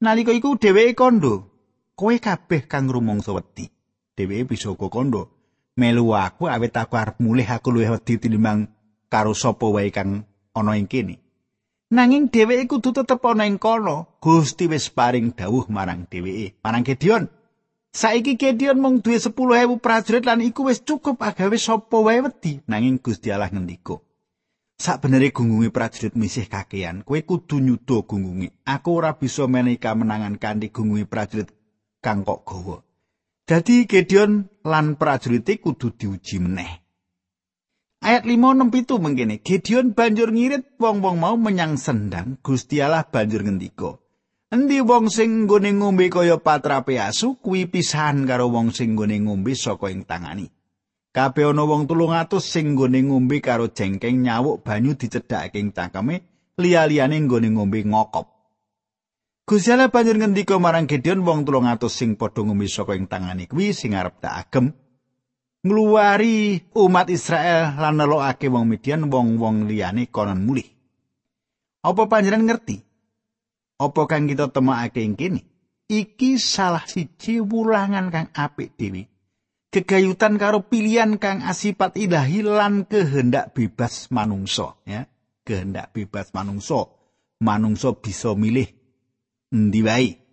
Nalika 0.03 0.29
iku 0.29 0.59
dheweke 0.59 0.93
kondo, 0.93 1.49
kowe 1.97 2.13
kabeh 2.13 2.69
kang 2.69 2.85
rumangsa 2.91 3.33
wedi. 3.33 3.71
Dheweke 4.13 4.53
bisa 4.53 4.69
uga 4.69 4.91
kondo, 4.93 5.33
melu 5.73 6.13
aku 6.13 6.45
awit 6.51 6.77
aku 6.77 6.93
arep 6.99 7.17
mulih 7.17 7.47
aku 7.49 7.73
luwih 7.73 7.97
wedi 7.97 8.21
tinimbang 8.21 8.69
karo 9.09 9.33
sapa 9.33 9.65
wae 9.71 9.89
kang 9.89 10.27
ana 10.53 10.77
ing 10.77 10.85
kene. 10.85 11.24
Nanging 11.93 12.33
dheweke 12.33 12.65
kudu 12.65 12.97
tetep 12.97 13.21
ana 13.29 13.45
ing 13.45 13.61
kono. 13.61 14.17
Gusti 14.17 14.65
wis 14.65 14.89
paring 14.89 15.37
dawuh 15.37 15.69
marang 15.69 16.09
dheweke, 16.09 16.57
marang 16.65 16.81
Gideon. 16.81 17.29
Saiki 17.93 18.35
Gideon 18.35 18.81
mung 18.81 18.99
duwe 18.99 19.21
10.000 19.21 19.79
prajurit 19.79 20.25
lan 20.25 20.41
iku 20.41 20.67
wis 20.67 20.81
cukup 20.81 21.21
agawe 21.21 21.55
sapa 21.55 21.97
wae 22.01 22.25
wedi 22.25 22.59
nanging 22.67 22.99
Gusti 22.99 23.29
Allah 23.31 23.53
ngendika. 23.53 24.01
Sakbenere 24.75 25.31
gunggunge 25.31 25.71
prajurit 25.71 26.19
misih 26.19 26.51
kakean, 26.51 27.07
kowe 27.07 27.21
kudu 27.21 27.63
nyuda 27.63 28.03
gunggunge. 28.03 28.51
Aku 28.67 28.99
ora 28.99 29.15
bisa 29.15 29.47
menehi 29.47 29.79
kamenangan 29.79 30.35
kanthi 30.35 30.73
gunggunge 30.73 31.07
prajurit 31.07 31.53
kang 32.03 32.27
kok 32.27 32.43
gawa. 32.43 32.83
Dadi 33.47 33.85
Gideon 33.87 34.49
lan 34.65 34.97
prajurit 34.99 35.47
kudu 35.61 35.95
diuji 35.95 36.41
meneh. 36.41 36.84
Ayat 38.05 38.29
5 38.29 38.37
nempitu 38.37 39.01
mengkene, 39.01 39.41
Gideon 39.41 39.97
banjur 39.97 40.29
ngirit 40.29 40.77
wong-wong 40.77 41.17
mau 41.17 41.33
menyang 41.41 41.73
sendang, 41.73 42.37
Gusti 42.45 42.77
Allah 42.77 43.01
banjur 43.01 43.41
ngendika. 43.41 43.97
Endi 44.53 44.77
wong 44.77 45.09
sing 45.09 45.49
nggone 45.49 45.73
ngombe 45.73 46.13
kaya 46.13 46.37
patrape 46.37 47.01
asu 47.01 47.41
kuwi 47.41 47.65
pisahan 47.65 48.29
karo 48.29 48.53
wong 48.53 48.69
sing 48.69 48.93
nggone 48.93 49.25
ngombe 49.25 49.57
saka 49.57 49.89
ing 49.89 50.05
tangani. 50.05 50.53
Kabeh 51.17 51.49
ana 51.49 51.65
wong 51.65 51.89
300 51.89 52.29
sing 52.45 52.77
nggone 52.77 53.09
ngombe 53.09 53.41
karo 53.41 53.73
jengkeng 53.73 54.21
nyawuk 54.21 54.61
banyu 54.61 54.93
dicedhakake 54.93 55.57
ing 55.57 55.73
tangkeme, 55.73 56.29
liya-liyane 56.61 57.17
nggone 57.25 57.57
ngombe 57.57 57.81
ngokop. 57.89 58.29
Gusti 59.49 59.73
Allah 59.73 59.89
banjur 59.89 60.21
ngendika 60.21 60.61
marang 60.61 60.85
Gideon 60.85 61.25
wong 61.25 61.41
300 61.41 61.89
sing 61.89 62.13
padha 62.21 62.45
ngombe 62.45 62.69
saka 62.69 62.93
ing 62.93 63.09
tangani 63.09 63.49
kuwi 63.49 63.73
sing 63.73 63.97
arep 63.97 64.21
tak 64.21 64.45
agem 64.45 64.77
ngluwari 65.65 66.61
umat 66.77 67.09
Israel 67.09 67.73
lan 67.81 67.97
nelokake 67.97 68.53
wong 68.53 68.69
Midian 68.69 69.09
wong-wong 69.09 69.65
liyane 69.65 70.13
konon 70.13 70.45
mulih. 70.45 70.69
Apa 71.81 72.05
panjenengan 72.05 72.53
ngerti 72.53 72.85
Apa 73.75 74.07
kang 74.07 74.29
kita 74.29 74.53
temokake 74.55 75.03
ing 75.03 75.19
kene? 75.19 75.43
Iki 75.91 76.39
salah 76.39 76.87
siji 76.87 77.43
wulangan 77.43 78.07
kang 78.07 78.27
apik 78.31 78.79
dhewe. 78.79 79.11
Gegayutan 79.69 80.39
karo 80.39 80.63
pilihan 80.63 81.19
kang 81.19 81.43
asipat 81.43 81.99
ilahi 81.99 82.39
lan 82.39 82.87
kehendak 82.87 83.51
bebas 83.51 84.07
manungsa, 84.07 84.79
ya. 84.87 85.03
Kehendak 85.43 85.91
bebas 85.91 86.31
manungsa. 86.31 86.87
Manungsa 87.43 87.91
bisa 87.99 88.31
milih 88.31 88.71
endi 89.51 89.83
wae. 89.83 90.24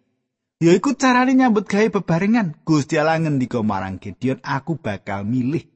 Yaiku 0.62 0.94
carane 0.94 1.34
nyambut 1.34 1.66
gawe 1.66 1.90
bebarengan. 1.90 2.54
Gusti 2.62 2.94
Allah 2.94 3.18
ngendika 3.18 3.66
marang 3.66 3.98
Gideon, 3.98 4.38
aku 4.46 4.78
bakal 4.78 5.26
milih 5.26 5.66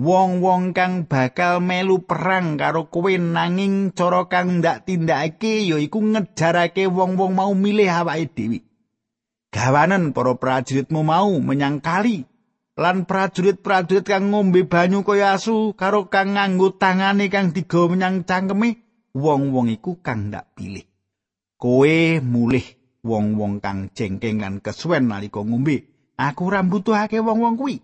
wong-wong 0.00 0.72
kang 0.72 1.04
bakal 1.04 1.60
melu 1.60 2.00
perang 2.08 2.56
karo 2.56 2.88
kowe 2.88 3.12
nanging 3.12 3.92
cara 3.92 4.24
kang 4.30 4.64
ndak 4.64 4.88
tindakake 4.88 5.68
yaiku 5.68 6.00
ngejarake 6.00 6.88
wong-wong 6.88 7.36
mau 7.36 7.52
milih 7.52 7.90
awake 7.92 8.32
dhewe. 8.32 8.58
Gawanen 9.52 10.16
para 10.16 10.40
prajuritmu 10.40 11.04
mau 11.04 11.28
menyang 11.44 11.84
kali 11.84 12.24
lan 12.80 13.04
prajurit-prajurit 13.04 14.08
kang 14.08 14.32
ngombe 14.32 14.64
banyu 14.64 15.04
kaya 15.04 15.36
asu 15.36 15.76
karo 15.76 16.08
kang 16.08 16.32
nganggo 16.38 16.80
tangane 16.80 17.28
kang 17.28 17.52
digawa 17.52 17.92
menyang 17.92 18.24
cangkeme 18.24 18.80
wong-wong 19.12 19.68
iku 19.68 20.00
kang 20.00 20.32
ndak 20.32 20.48
pilih. 20.56 20.88
Kowe 21.60 22.22
mulih 22.24 22.77
wong-wong 23.04 23.62
kang 23.62 23.90
jengking 23.94 24.42
kan 24.42 24.58
kesuwen 24.62 25.10
nalika 25.10 25.42
ngombe. 25.42 25.86
Aku 26.18 26.50
ora 26.50 26.66
mbutuhake 26.66 27.22
wong-wong 27.22 27.54
kuwi. 27.54 27.78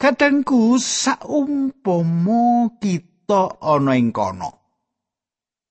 Kadangku 0.00 0.80
saumpama 0.80 2.72
kita 2.80 3.60
ana 3.60 4.00
ing 4.00 4.16
kono. 4.16 4.56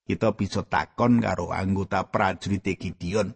Kita 0.06 0.38
bisa 0.38 0.62
takon 0.66 1.18
karo 1.18 1.50
anggota 1.50 2.06
prajurit 2.06 2.66
Gideon. 2.66 3.34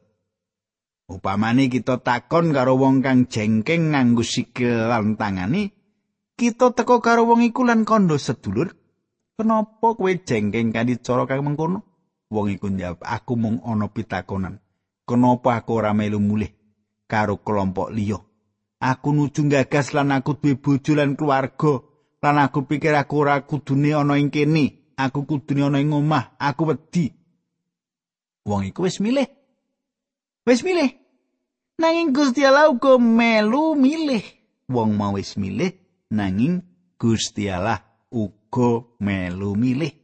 Upamane 1.09 1.69
kita 1.69 2.01
takon 2.01 2.49
karo 2.49 2.77
wong 2.77 3.01
kang 3.05 3.29
jengking 3.29 3.93
nganggo 3.93 4.25
sikil 4.25 4.89
lan 4.89 5.13
tangane, 5.13 5.69
kita 6.33 6.73
teko 6.73 6.97
karo 6.97 7.29
wong 7.29 7.45
iku 7.45 7.61
lan 7.61 7.85
kondo 7.85 8.17
sedulur. 8.17 8.73
Kenapa 9.37 9.97
kowe 9.97 10.13
jengking 10.13 10.73
kanthi 10.73 10.97
cara 11.01 11.25
kang 11.25 11.41
mengkono? 11.45 11.92
Wong 12.33 12.49
iku 12.49 12.67
njawab, 12.73 13.05
aku 13.05 13.37
mung 13.37 13.61
ana 13.61 13.85
pitakonan. 13.93 14.57
Kenapa 15.05 15.61
aku 15.61 15.77
ora 15.77 15.93
melu 15.93 16.17
mulih 16.17 16.49
karo 17.05 17.37
kelompok 17.45 17.93
liya? 17.93 18.17
aku 18.83 19.15
nuju 19.15 19.47
gagas 19.47 19.95
lan 19.95 20.11
aku 20.11 20.35
duwe 20.35 20.59
bojo 20.59 20.91
lan 20.91 21.15
keluarga. 21.15 21.79
Lan 22.23 22.39
aku 22.39 22.67
pikir 22.67 22.95
aku 22.95 23.23
ora 23.23 23.43
kudune 23.43 23.95
ana 23.95 24.19
ing 24.19 24.31
kene. 24.31 24.95
Aku 24.99 25.23
kudune 25.23 25.63
ana 25.63 25.79
ing 25.79 25.91
omah. 25.91 26.35
Aku 26.39 26.67
wedi. 26.67 27.11
Wong 28.43 28.67
iku 28.67 28.83
wis 28.83 28.99
milih. 28.99 29.27
Wis 30.43 30.63
milih. 30.63 30.91
Nanging 31.79 32.11
Gusti 32.11 32.43
Allah 32.43 32.71
uga 32.71 32.99
melu 32.99 33.75
milih. 33.75 34.23
Wong 34.71 34.95
mau 34.95 35.15
wis 35.15 35.35
milih 35.39 35.75
nanging 36.11 36.63
Gusti 36.99 37.51
Allah 37.51 37.83
uga 38.11 38.87
melu 39.03 39.55
milih 39.55 40.02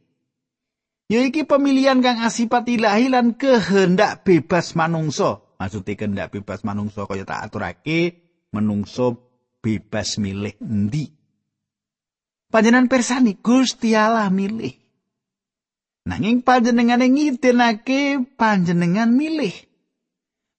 Ya 1.10 1.26
iki 1.26 1.42
pemilihan 1.42 1.98
kang 1.98 2.22
asipat 2.22 2.70
ilahi 2.70 3.10
lan 3.10 3.34
kehendak 3.34 4.22
bebas 4.22 4.78
manungsa. 4.78 5.42
Maksudnya 5.58 5.98
kehendak 5.98 6.30
bebas 6.30 6.62
manungsa 6.62 7.02
kaya 7.10 7.26
tak 7.26 7.50
aturake 7.50 8.30
menungso 8.54 9.18
bebas 9.58 10.22
milih 10.22 10.54
endi. 10.62 11.10
Panjenengan 12.46 12.86
persani 12.86 13.42
Gusti 13.42 13.90
Allah 13.98 14.30
milih. 14.30 14.70
Nanging 16.06 16.46
panjenengane 16.46 17.10
ngidinake 17.10 18.22
panjenengan 18.38 19.10
milih. 19.10 19.66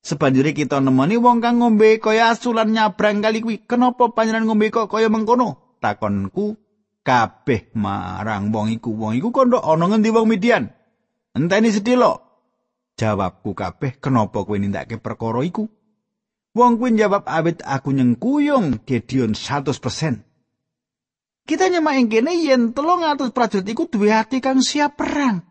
Sebanjure 0.04 0.52
kita 0.52 0.84
nemoni 0.84 1.16
wong 1.16 1.40
kang 1.40 1.64
ngombe 1.64 2.04
kaya 2.04 2.36
asulan 2.36 2.76
nyabrang 2.76 3.24
kali 3.24 3.40
kuwi. 3.40 3.64
Kenapa 3.64 4.12
panjenengan 4.12 4.52
ngombe 4.52 4.68
kok 4.68 4.92
kaya 4.92 5.08
mengkono? 5.08 5.80
Takonku 5.80 6.60
kabeh 7.02 7.74
marang 7.74 8.54
wong 8.54 8.74
iku. 8.74 8.94
Wong 8.94 9.18
iku 9.18 9.34
kondo 9.34 9.62
ana 9.62 9.90
ngendi 9.90 10.10
wong 10.14 10.30
Midian? 10.30 10.70
Enteni 11.34 11.74
sedilo. 11.74 12.22
Jawabku 13.00 13.58
kabeh, 13.58 13.98
kenapa 13.98 14.46
kowe 14.46 14.58
nindakake 14.60 15.02
perkara 15.02 15.42
iku? 15.42 15.66
Wong 16.52 16.76
kuwi 16.76 17.00
jawab 17.00 17.24
awit 17.32 17.64
aku 17.64 17.96
nyengkuyung 17.96 18.84
Gideon 18.84 19.32
100%. 19.32 20.28
Kita 21.48 21.66
nyemak 21.72 21.96
ing 21.98 22.08
kene 22.12 22.32
yen 22.38 22.62
300 22.76 23.32
prajurit 23.34 23.66
iku 23.72 23.88
duwe 23.88 24.12
ati 24.14 24.44
kang 24.44 24.62
siap 24.62 25.00
perang. 25.00 25.42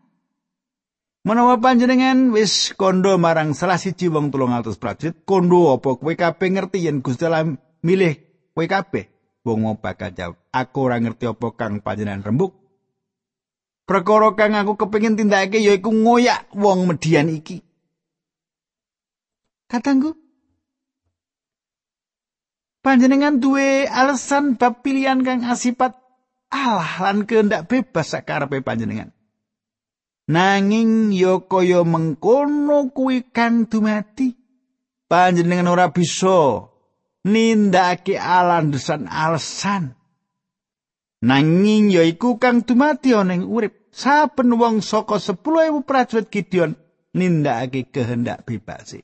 Menawa 1.21 1.61
panjenengan 1.61 2.33
wis 2.33 2.73
kondo 2.77 3.17
marang 3.21 3.53
salah 3.53 3.77
siji 3.77 4.09
wong 4.09 4.33
300 4.33 4.77
prajurit, 4.81 5.17
kondo 5.25 5.73
apa 5.73 5.97
kowe 5.97 6.13
kabeh 6.15 6.49
ngerti 6.53 6.89
yen 6.89 7.01
Gusti 7.01 7.27
Allah 7.27 7.49
milih 7.83 8.17
kowe 8.53 8.65
kabeh? 8.69 9.20
Wong 9.41 9.59
mau 9.65 9.77
bakal 9.81 10.13
jawab, 10.13 10.37
aku 10.53 10.77
ora 10.85 11.01
ngerti 11.01 11.25
apa 11.25 11.49
kang 11.57 11.81
panjenengan 11.81 12.21
rembuk. 12.21 12.53
Perkara 13.89 14.37
kang 14.37 14.53
aku 14.53 14.77
kepengin 14.77 15.17
tindakake 15.17 15.65
yaiku 15.65 15.91
ngoyak 15.91 16.53
wong 16.53 16.85
median 16.85 17.33
iki. 17.33 17.65
Katanggu, 19.67 20.13
panjenengan 22.85 23.41
duwe 23.41 23.89
alasan 23.89 24.61
bab 24.61 24.85
pilihan 24.85 25.25
kang 25.25 25.41
asipat 25.43 25.97
Allah 26.51 26.91
lan 27.01 27.25
kehendak 27.25 27.71
bebas 27.71 28.13
sakarepe 28.13 28.61
panjenengan. 28.61 29.15
Nanging 30.31 31.11
ya 31.11 31.43
kaya 31.43 31.83
mengkono 31.83 32.95
kuwi 32.95 33.27
kang 33.35 33.67
dumati. 33.67 34.39
Panjenengan 35.11 35.67
ora 35.67 35.91
bisa 35.91 36.70
nindakake 37.27 38.17
alandesan 38.17 39.11
alasan. 39.11 39.97
Nanging 41.21 41.93
ya 41.93 42.01
iku 42.01 42.41
kang 42.41 42.65
dumati 42.65 43.13
ana 43.13 43.37
ing 43.37 43.45
urip. 43.45 43.77
Saben 43.91 44.55
wong 44.55 44.87
saka 44.87 45.19
10.000 45.19 45.83
prajurit 45.83 46.31
Gideon 46.31 46.79
nindakake 47.13 47.91
kehendak 47.91 48.47
bebas. 48.47 48.97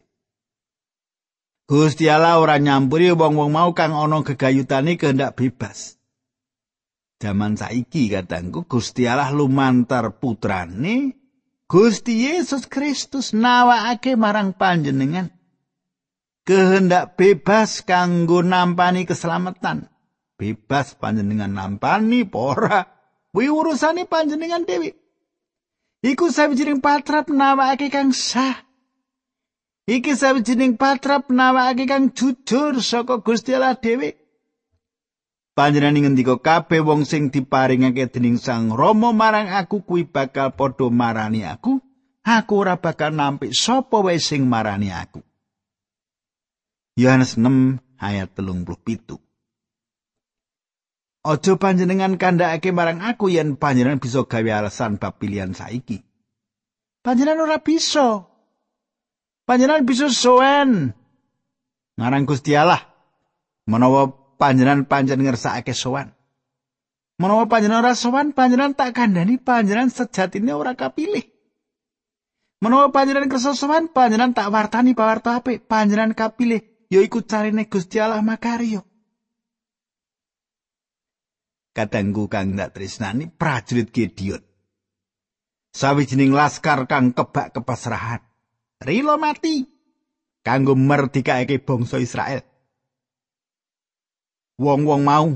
Gusti 1.67 2.07
Allah 2.07 2.39
ora 2.39 2.63
nyampuri 2.63 3.11
wong-wong 3.11 3.51
mau 3.51 3.75
kang 3.75 3.91
ana 3.91 4.23
gegayutane 4.23 4.95
kehendak 4.95 5.35
bebas. 5.35 5.99
Zaman 7.19 7.59
saiki 7.59 8.09
katangku 8.13 8.65
Gusti 8.71 9.11
Allah 9.11 9.35
lumantar 9.35 10.17
putrane 10.23 11.19
Gusti 11.67 12.31
Yesus 12.31 12.71
Kristus 12.71 13.35
nawakake 13.35 14.15
marang 14.15 14.55
panjenengan 14.55 15.35
kehendak 16.47 17.19
bebas 17.19 17.83
kanggo 17.83 18.41
nampani 18.41 19.03
keselamatan. 19.03 19.91
Bebas 20.39 20.95
panjenengan 20.95 21.51
nampani 21.51 22.23
pora. 22.23 22.87
Wi 23.35 23.51
urusane 23.51 24.07
panjenengan 24.07 24.65
dewi. 24.65 24.95
Iku 26.07 26.31
sawijining 26.31 26.79
patrap 26.79 27.27
nawakake 27.29 27.91
kang 27.91 28.15
sah. 28.15 28.63
Iki 29.91 30.15
sawijining 30.15 30.79
patrap 30.79 31.29
nawakake 31.29 31.85
kang 31.91 32.15
jujur 32.15 32.79
saka 32.79 33.19
Gusti 33.19 33.59
Allah 33.59 33.75
dhewe. 33.75 34.15
Panjenengan 35.57 36.13
ngendika 36.13 36.37
kabeh 36.39 36.85
wong 36.85 37.09
sing 37.09 37.33
diparingake 37.33 38.13
dening 38.13 38.37
Sang 38.37 38.71
Rama 38.71 39.17
marang 39.17 39.49
aku 39.49 39.83
kuwi 39.83 40.05
bakal 40.05 40.53
padha 40.53 40.93
marani 40.93 41.49
aku. 41.49 41.81
Aku 42.23 42.53
ora 42.61 42.77
bakal 42.77 43.17
nampik 43.17 43.57
sapa 43.57 44.05
wae 44.05 44.21
sing 44.21 44.45
marani 44.45 44.93
aku. 44.93 45.26
Yohanes 46.97 47.37
6 47.37 47.79
ayat 48.01 48.33
37. 48.33 49.21
Ojo 51.27 51.53
panjenengan 51.61 52.17
kandhakake 52.17 52.73
marang 52.73 53.05
aku 53.05 53.29
yen 53.29 53.61
panjenengan 53.61 54.01
bisa 54.01 54.25
gawe 54.25 54.51
alasan 54.65 54.97
bab 54.97 55.21
pilihan 55.21 55.53
saiki. 55.53 56.01
Panjenengan 57.05 57.45
ora 57.45 57.59
bisa. 57.61 58.37
panjenengan 59.47 59.87
bisa 59.87 60.11
sowan 60.11 60.93
ngarang 61.97 62.27
Gusti 62.27 62.53
Allah 62.53 62.83
menawa 63.65 64.11
panjenengan 64.37 64.85
pancen 64.85 65.23
ngersakake 65.23 65.73
sowan 65.73 66.13
menawa 67.17 67.47
panjenengan 67.47 67.87
ora 67.87 67.95
sowan 67.95 68.35
panjenengan 68.35 68.75
tak 68.75 68.93
kandhani 68.93 69.39
panjenengan 69.39 69.89
sejatine 69.89 70.53
ora 70.53 70.75
kapilih 70.75 71.25
menawa 72.61 72.91
panjenengan 72.91 73.31
kersa 73.31 73.55
sowan 73.55 73.89
panjenengan 73.89 74.35
tak 74.35 74.51
wartani 74.51 74.93
pawarta 74.93 75.39
apik 75.41 75.65
panjenengan 75.71 76.13
kapilih 76.13 76.76
yaiku 76.91 77.23
carine 77.27 77.67
Gusti 77.67 78.01
Allah 78.01 78.23
makaryo 78.23 78.83
Kadangku 81.77 82.25
kang 82.33 82.57
ndak 82.57 82.73
tresnani 82.73 83.29
prajurit 83.29 83.93
Gideon. 83.93 84.41
Sawijining 85.77 86.33
laskar 86.33 86.89
kang 86.89 87.13
kebak 87.13 87.53
kepasrahan. 87.53 88.25
rila 88.81 89.17
mati 89.17 89.65
kanggo 90.41 90.73
merdikake 90.73 91.61
bangsa 91.61 92.01
Israel. 92.01 92.41
Wong-wong 94.57 95.05
mau, 95.05 95.29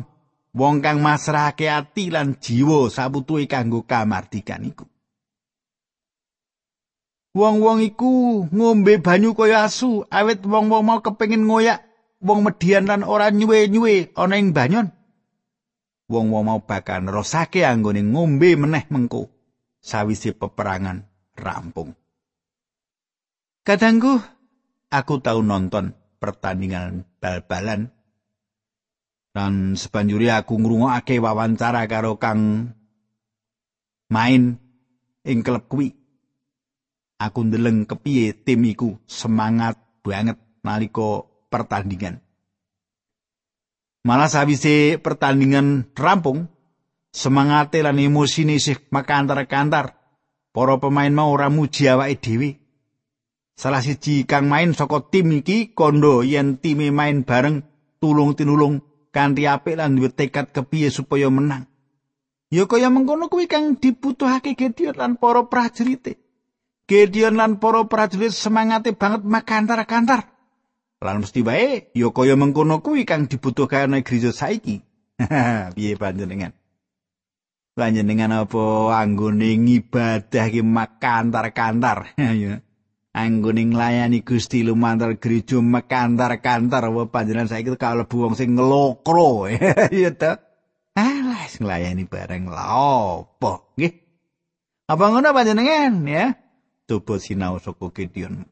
wong 0.57 0.77
kang 0.81 1.05
masrahake 1.05 1.69
ati 1.69 2.09
lan 2.09 2.41
jiwa 2.41 2.89
sabutuhe 2.89 3.45
kanggo 3.45 3.85
kamardikan 3.85 4.65
iku. 4.65 4.90
Wong-wong 7.31 7.79
iku 7.87 8.43
ngombe 8.51 8.99
banyu 8.99 9.39
kaya 9.39 9.63
asu, 9.63 10.03
awit 10.11 10.43
wong-wong 10.43 10.83
mau 10.83 10.99
kepengin 10.99 11.47
ngoyak 11.47 11.87
wong 12.19 12.43
median 12.43 12.91
lan 12.91 13.07
ora 13.07 13.31
nyuwe-nyuwe 13.31 14.19
ana 14.19 14.35
ing 14.35 14.51
banyon. 14.51 14.91
Wong-wong 16.11 16.43
mau 16.43 16.61
bakal 16.67 17.07
nerosake 17.07 17.63
anggone 17.63 18.03
ngombe 18.03 18.59
meneh 18.59 18.83
mengko 18.91 19.31
sawise 19.79 20.35
peperangan 20.35 21.07
rampung. 21.39 21.95
Kadangku 23.63 24.19
aku 24.91 25.23
tahu 25.23 25.47
nonton 25.47 25.95
pertandingan 26.19 27.07
bal-balan 27.23 27.95
dan 29.31 29.79
sebanjuri 29.79 30.35
aku 30.35 30.59
ngrungokake 30.59 31.23
wawancara 31.23 31.87
karo 31.87 32.19
Kang 32.19 32.75
main 34.11 34.59
ing 35.23 35.47
klub 35.47 35.71
kuwi. 35.71 36.00
Aku 37.21 37.45
ndeleng 37.45 37.85
kepiye 37.85 38.33
tim 38.33 38.65
iku 38.65 38.97
semangat 39.05 39.77
banget 40.01 40.41
nalika 40.65 41.29
pertandingan. 41.53 42.25
Malah 44.09 44.33
sawise 44.33 44.97
pertandingan 44.97 45.93
rampung, 45.93 46.49
semangat 47.13 47.77
lan 47.77 48.01
emosine 48.01 48.57
isih 48.57 48.81
makantar-kantar. 48.89 50.01
Para 50.51 50.81
pemain 50.81 51.13
mau 51.15 51.31
ora 51.31 51.47
muji 51.53 51.87
awake 51.87 52.19
dhewe. 52.25 52.51
Salah 53.55 53.85
siji 53.85 54.25
kang 54.25 54.49
main 54.49 54.73
saka 54.73 55.05
tim 55.13 55.31
iki 55.37 55.77
kondo 55.77 56.25
yen 56.25 56.57
time 56.59 56.89
main 56.91 57.23
bareng 57.23 57.63
tulung 58.01 58.33
tinulung 58.33 58.81
kanthi 59.13 59.45
apik 59.45 59.77
lan 59.77 60.01
duwe 60.01 60.09
tekad 60.11 60.51
kepiye 60.51 60.89
supaya 60.89 61.29
menang. 61.29 61.69
Ya 62.51 62.67
kaya 62.67 62.91
mengkono 62.91 63.29
kuwi 63.31 63.47
kang 63.47 63.79
dibutuhake 63.79 64.57
Gideon 64.59 64.97
lan 64.97 65.13
para 65.21 65.47
prajurit. 65.47 66.19
Gideon 66.91 67.39
lan 67.39 67.63
para 67.63 67.87
prajurit 67.87 68.35
semangate 68.35 68.91
banget 68.99 69.23
makantar-kantar. 69.23 70.27
Lan 70.99 71.23
mesti 71.23 71.39
wae 71.47 71.95
ya 71.95 72.11
kaya 72.11 72.35
mengkono 72.35 72.83
kuwi 72.83 73.07
kang 73.07 73.31
dibutuhake 73.31 73.87
ana 73.87 74.03
gereja 74.03 74.35
saiki. 74.35 74.83
Piye 75.79 75.95
panjenengan? 75.95 76.51
Panjenengan 77.79 78.43
apa 78.43 78.91
anggone 78.99 79.55
ngibadah 79.55 80.51
ki 80.51 80.67
makantar-kantar? 80.67 82.19
Anggone 83.23 83.63
nglayani 83.71 84.27
Gusti 84.27 84.67
lumantar 84.67 85.15
gereja 85.23 85.63
mekantar-kantar 85.63 86.91
wa 86.91 87.07
panjenengan 87.07 87.55
saiki 87.55 87.75
kalebu 87.79 88.27
wong 88.27 88.35
sing 88.35 88.59
nglokro 88.59 89.47
ya 89.91 90.11
ta 90.15 90.39
alah 90.95 91.47
nglayani 91.51 92.07
bareng 92.07 92.47
lha 92.47 92.71
opo 92.71 93.75
nggih 93.75 93.95
apa 94.91 95.05
ngono 95.11 95.29
panjenengan 95.35 96.07
ya 96.07 96.50
coba 96.91 97.23
sinau 97.23 97.63
saka 97.63 97.95
Gideon 97.95 98.43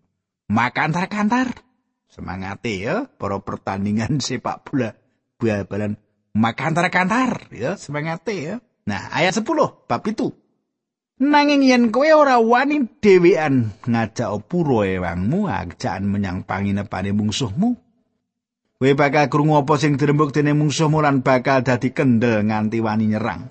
makantar-kantar 0.46 1.58
semangate 2.06 2.78
ya 2.78 3.10
para 3.18 3.42
pertandingan 3.42 4.22
sepak 4.22 4.62
bola 4.62 4.94
bal-balan 5.42 5.98
makantar-kantar 6.38 7.50
ya 7.50 7.74
semangate 7.74 8.34
ya 8.38 8.54
nah 8.86 9.10
ayat 9.10 9.42
10 9.42 9.90
bab 9.90 10.02
itu 10.06 10.30
Nanging 11.18 11.66
yen 11.66 11.90
kowe 11.90 12.06
ora 12.06 12.38
wani 12.38 12.86
dhewean 13.02 13.74
ngajak 13.90 14.38
pura 14.46 14.86
ewangmu 14.86 15.50
ajakan 15.50 16.06
menyang 16.06 16.46
panginepane 16.46 17.10
mungsuhmu. 17.10 17.74
Kowe 18.78 18.92
bakal 18.94 19.26
krungu 19.26 19.58
apa 19.58 19.74
sing 19.82 19.98
dirembuk 19.98 20.30
dening 20.30 20.54
mungsuhmu 20.54 21.02
lan 21.02 21.26
bakal 21.26 21.66
dadi 21.66 21.90
kendel 21.90 22.46
nganti 22.46 22.78
wani 22.78 23.10
nyerang. 23.10 23.50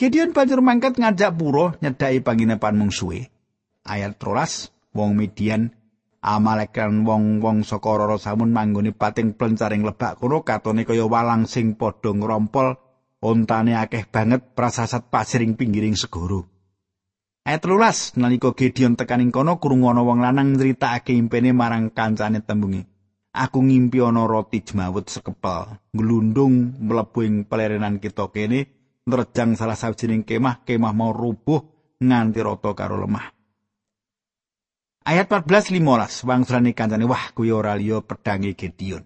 Gideon 0.00 0.32
banjur 0.32 0.64
mangkat 0.64 0.96
ngajak 0.96 1.36
pura 1.36 1.76
nyedhaki 1.84 2.24
panginepan 2.24 2.72
mungsuhe. 2.80 3.28
Ayat 3.82 4.14
13, 4.18 4.94
wong 4.94 5.18
Midian 5.18 5.74
Amalek 6.22 6.78
lan 6.78 7.02
wong-wong 7.02 7.66
saka 7.66 7.98
Roro 7.98 8.14
Samun 8.14 8.54
manggone 8.54 8.94
pating 8.94 9.34
plencaring 9.34 9.82
lebak 9.82 10.22
kono 10.22 10.46
katone 10.46 10.86
kaya 10.86 11.02
walang 11.02 11.50
sing 11.50 11.74
padha 11.74 12.14
ngrompol 12.14 12.78
ontane 13.18 13.74
akeh 13.74 14.06
banget 14.06 14.54
prasasat 14.54 15.10
pasiring 15.10 15.58
pinggiring 15.58 15.98
segoro. 15.98 16.46
Ayat 17.42 17.66
lulas 17.66 18.14
nalika 18.14 18.54
Gideon 18.54 18.94
tekaning 18.94 19.34
kono 19.34 19.58
krungu 19.58 19.90
ana 19.90 20.06
wong 20.06 20.22
lanang 20.22 20.54
nyritakake 20.54 21.10
impene 21.10 21.50
marang 21.50 21.90
kancane 21.90 22.38
tembungi. 22.38 22.86
Aku 23.34 23.58
ngimpi 23.58 23.98
ana 23.98 24.22
roti 24.22 24.62
jemawut 24.62 25.10
sekepel, 25.10 25.74
nglundung 25.90 26.78
mlebu 26.86 27.18
ing 27.26 27.34
pelerenan 27.50 27.98
kita 27.98 28.30
kene, 28.30 28.70
nerjang 29.10 29.58
salah 29.58 29.74
sawijining 29.74 30.22
kemah, 30.22 30.62
kemah 30.62 30.94
mau 30.94 31.10
rubuh 31.10 31.66
nganti 31.98 32.38
rata 32.46 32.78
karo 32.78 32.94
lemah. 32.94 33.41
Ayat 35.02 35.26
14 35.26 35.74
15 35.82 36.22
wangsulane 36.22 36.78
kancane 36.78 37.02
wah 37.10 37.34
kuwi 37.34 37.50
ora 37.50 37.74
liya 37.74 37.98
pedange 38.06 38.54
Gideon. 38.54 39.02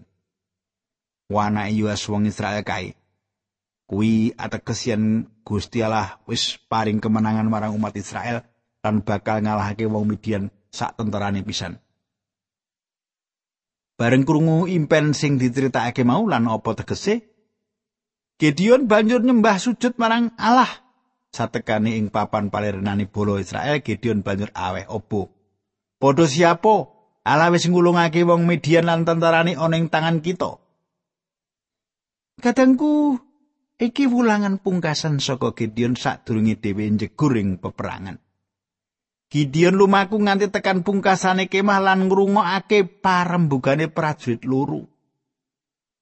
Wana 1.33 1.73
Yoas 1.73 2.05
wong 2.05 2.29
Israel 2.29 2.61
kae. 2.61 2.93
Kuwi 3.89 4.37
ateges 4.37 4.85
yen 4.85 5.25
Gusti 5.41 5.81
Allah 5.81 6.21
wis 6.29 6.61
paring 6.69 7.01
kemenangan 7.01 7.49
marang 7.49 7.73
umat 7.73 7.97
Israel 7.97 8.45
lan 8.85 9.01
bakal 9.01 9.41
ngalahake 9.41 9.89
wong 9.89 10.05
Midian 10.05 10.53
sak 10.69 10.93
tentarane 11.01 11.41
pisan. 11.41 11.81
Bareng 13.97 14.21
krungu 14.21 14.69
impen 14.69 15.17
sing 15.17 15.41
diceritakake 15.41 16.05
mau 16.05 16.21
lan 16.29 16.45
apa 16.45 16.77
tegese? 16.77 17.25
Gideon 18.37 18.85
banjur 18.85 19.25
nyembah 19.25 19.57
sujud 19.57 19.97
marang 19.97 20.29
Allah. 20.37 20.69
Satekane 21.33 21.97
ing 21.97 22.13
papan 22.13 22.53
palerenane 22.53 23.09
bolo 23.09 23.41
Israel, 23.41 23.81
Gideon 23.81 24.21
banjur 24.21 24.53
aweh 24.53 24.85
opo. 24.85 25.36
Padha 25.97 26.25
siapa? 26.29 26.93
Allah 27.27 27.51
wis 27.51 27.67
ngulungake 27.67 28.23
wong 28.23 28.47
Midian 28.47 28.87
lan 28.87 29.03
tentarane 29.03 29.59
ana 29.59 29.75
ing 29.75 29.91
tangan 29.91 30.23
kita. 30.23 30.61
Kadangku 32.39 33.19
Iki 33.77 34.09
wulangan 34.09 34.57
pungkasan 34.57 35.21
saka 35.21 35.53
Gideon 35.53 35.93
sadurunge 35.93 36.57
dhewe 36.57 36.89
njegur 36.89 37.37
ing 37.37 37.61
peperangan. 37.61 38.17
Gideon 39.29 39.77
lumaku 39.77 40.17
nganti 40.17 40.49
tekan 40.49 40.81
pungkasane 40.81 41.45
kemah 41.45 41.77
lan 41.85 42.09
ngrungokake 42.09 42.89
parembugane 43.05 43.85
prajurit 43.93 44.41
loro. 44.49 44.89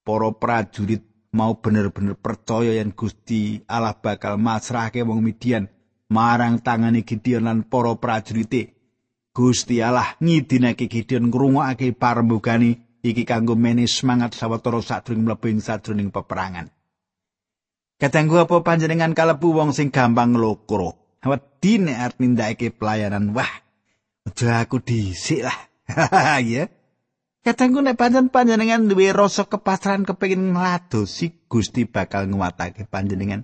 Para 0.08 0.32
prajurit 0.32 1.04
mau 1.36 1.60
bener-bener 1.60 2.16
percaya 2.16 2.80
yen 2.80 2.96
Gusti 2.96 3.60
Allah 3.68 4.00
bakal 4.00 4.40
masrahke 4.40 5.04
wong 5.04 5.20
Midian 5.20 5.68
marang 6.08 6.64
tangane 6.64 7.04
Gideon 7.04 7.44
lan 7.44 7.68
para 7.68 7.92
prajurite. 8.00 8.75
Gusti 9.36 9.84
Allah 9.84 10.16
ngidinake 10.24 10.88
Gideon 10.88 11.28
ngrungokake 11.28 11.92
parembugane 11.92 13.04
iki 13.04 13.28
kanggo 13.28 13.60
menis 13.60 14.00
semangat 14.00 14.32
sawetara 14.32 14.80
sadurunge 14.80 15.28
mlebu 15.28 15.46
ing 15.52 15.60
sadurunging 15.60 16.08
peperangan. 16.16 16.72
Kadangku 18.00 18.40
apa 18.40 18.64
panjenengan 18.64 19.12
kalebu 19.12 19.52
wong 19.52 19.76
sing 19.76 19.92
gampang 19.92 20.40
nglokro. 20.40 21.20
Wedi 21.28 21.84
nek 21.84 22.00
arep 22.00 22.18
nindakake 22.24 22.72
pelayanan. 22.72 23.36
Wah, 23.36 23.50
aja 24.24 24.64
aku 24.64 24.80
dhisik 24.80 25.44
lah. 25.44 25.60
ya. 26.40 26.72
Kadangku 27.44 27.84
nek 27.84 28.00
panjen 28.00 28.32
panjenengan 28.32 28.88
duwe 28.88 29.12
rasa 29.12 29.52
kepasrahan 29.52 30.08
kepengin 30.08 30.56
ngladosi 30.56 31.52
Gusti 31.52 31.84
bakal 31.84 32.32
nguwatake 32.32 32.88
panjenengan. 32.88 33.44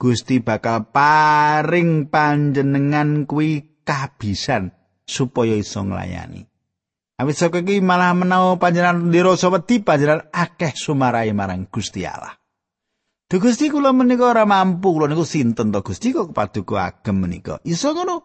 Gusti 0.00 0.40
bakal 0.40 0.88
paring 0.88 2.08
panjenengan 2.08 3.28
kuwi 3.28 3.82
kabisan 3.84 4.77
supaya 5.08 5.56
iso 5.56 5.80
nglayani. 5.80 6.44
Awit 7.18 7.34
saka 7.34 7.64
iki 7.64 7.82
malah 7.82 8.14
menawa 8.14 8.60
panjenengan 8.62 9.10
dirasa 9.10 9.50
wedi 9.50 9.82
panjenengan 9.82 10.30
akeh 10.30 10.70
sumarahe 10.76 11.34
marang 11.34 11.66
Gusti 11.66 12.06
Allah. 12.06 12.36
Duh 13.26 13.42
Gusti 13.42 13.72
kula 13.72 13.90
menika 13.90 14.30
ora 14.30 14.46
mampu 14.46 14.94
kula 14.94 15.10
niku 15.10 15.26
sinten 15.26 15.74
to 15.74 15.82
Gusti 15.82 16.14
kok 16.14 16.30
paduka 16.30 16.86
agem 16.86 17.18
menika. 17.18 17.58
Iso 17.66 17.90
ngono. 17.90 18.22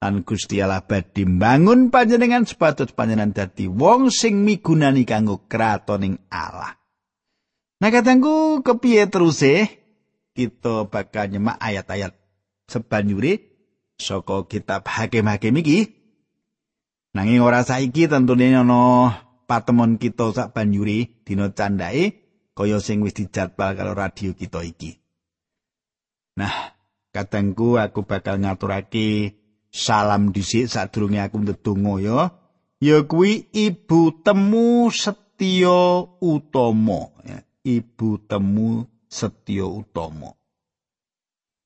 Lan 0.00 0.26
Gusti 0.26 0.58
Allah 0.58 0.82
badhe 0.82 1.22
mbangun 1.22 1.92
panjenengan 1.92 2.48
sepatut 2.48 2.96
panjenengan 2.96 3.36
dadi 3.36 3.70
wong 3.70 4.10
sing 4.10 4.42
migunani 4.42 5.06
kanggo 5.06 5.46
kratoning 5.46 6.18
Allah. 6.34 6.72
Nah 7.80 7.90
katangku 7.94 8.60
kepiye 8.66 9.06
terus 9.06 9.44
e? 9.46 9.70
Kita 10.34 10.88
bakal 10.88 11.30
nyemak 11.30 11.62
ayat-ayat 11.62 12.12
sebanjure 12.66 13.49
saka 14.00 14.48
kitab 14.48 14.88
Hakim-hakim 14.88 15.60
iki. 15.60 15.78
Nanging 17.12 17.44
ora 17.44 17.62
saiki 17.66 18.08
tentune 18.08 18.54
ana 18.54 19.12
patemon 19.44 19.98
kita 19.98 20.30
sak 20.32 20.54
banjure 20.54 21.10
dina 21.26 21.50
candake 21.50 22.22
kaya 22.54 22.78
sing 22.78 23.02
wis 23.02 23.18
dijadwal 23.18 23.76
karo 23.76 23.92
radio 23.92 24.30
kita 24.32 24.62
iki. 24.62 24.96
Nah, 26.38 26.72
katengku 27.10 27.76
aku 27.76 28.06
bakal 28.06 28.40
ngaturake 28.40 29.36
salam 29.68 30.30
dhisik 30.32 30.70
sadurunge 30.70 31.20
aku 31.20 31.36
ndedonga 31.42 31.94
ya. 32.00 32.18
Ya 32.80 33.04
kuwi 33.04 33.52
ibu 33.52 34.24
temu 34.24 34.88
setya 34.88 36.08
utama 36.24 37.12
ya. 37.28 37.44
Ibu 37.60 38.24
temu 38.24 38.88
setya 39.10 39.68
utama. 39.68 40.39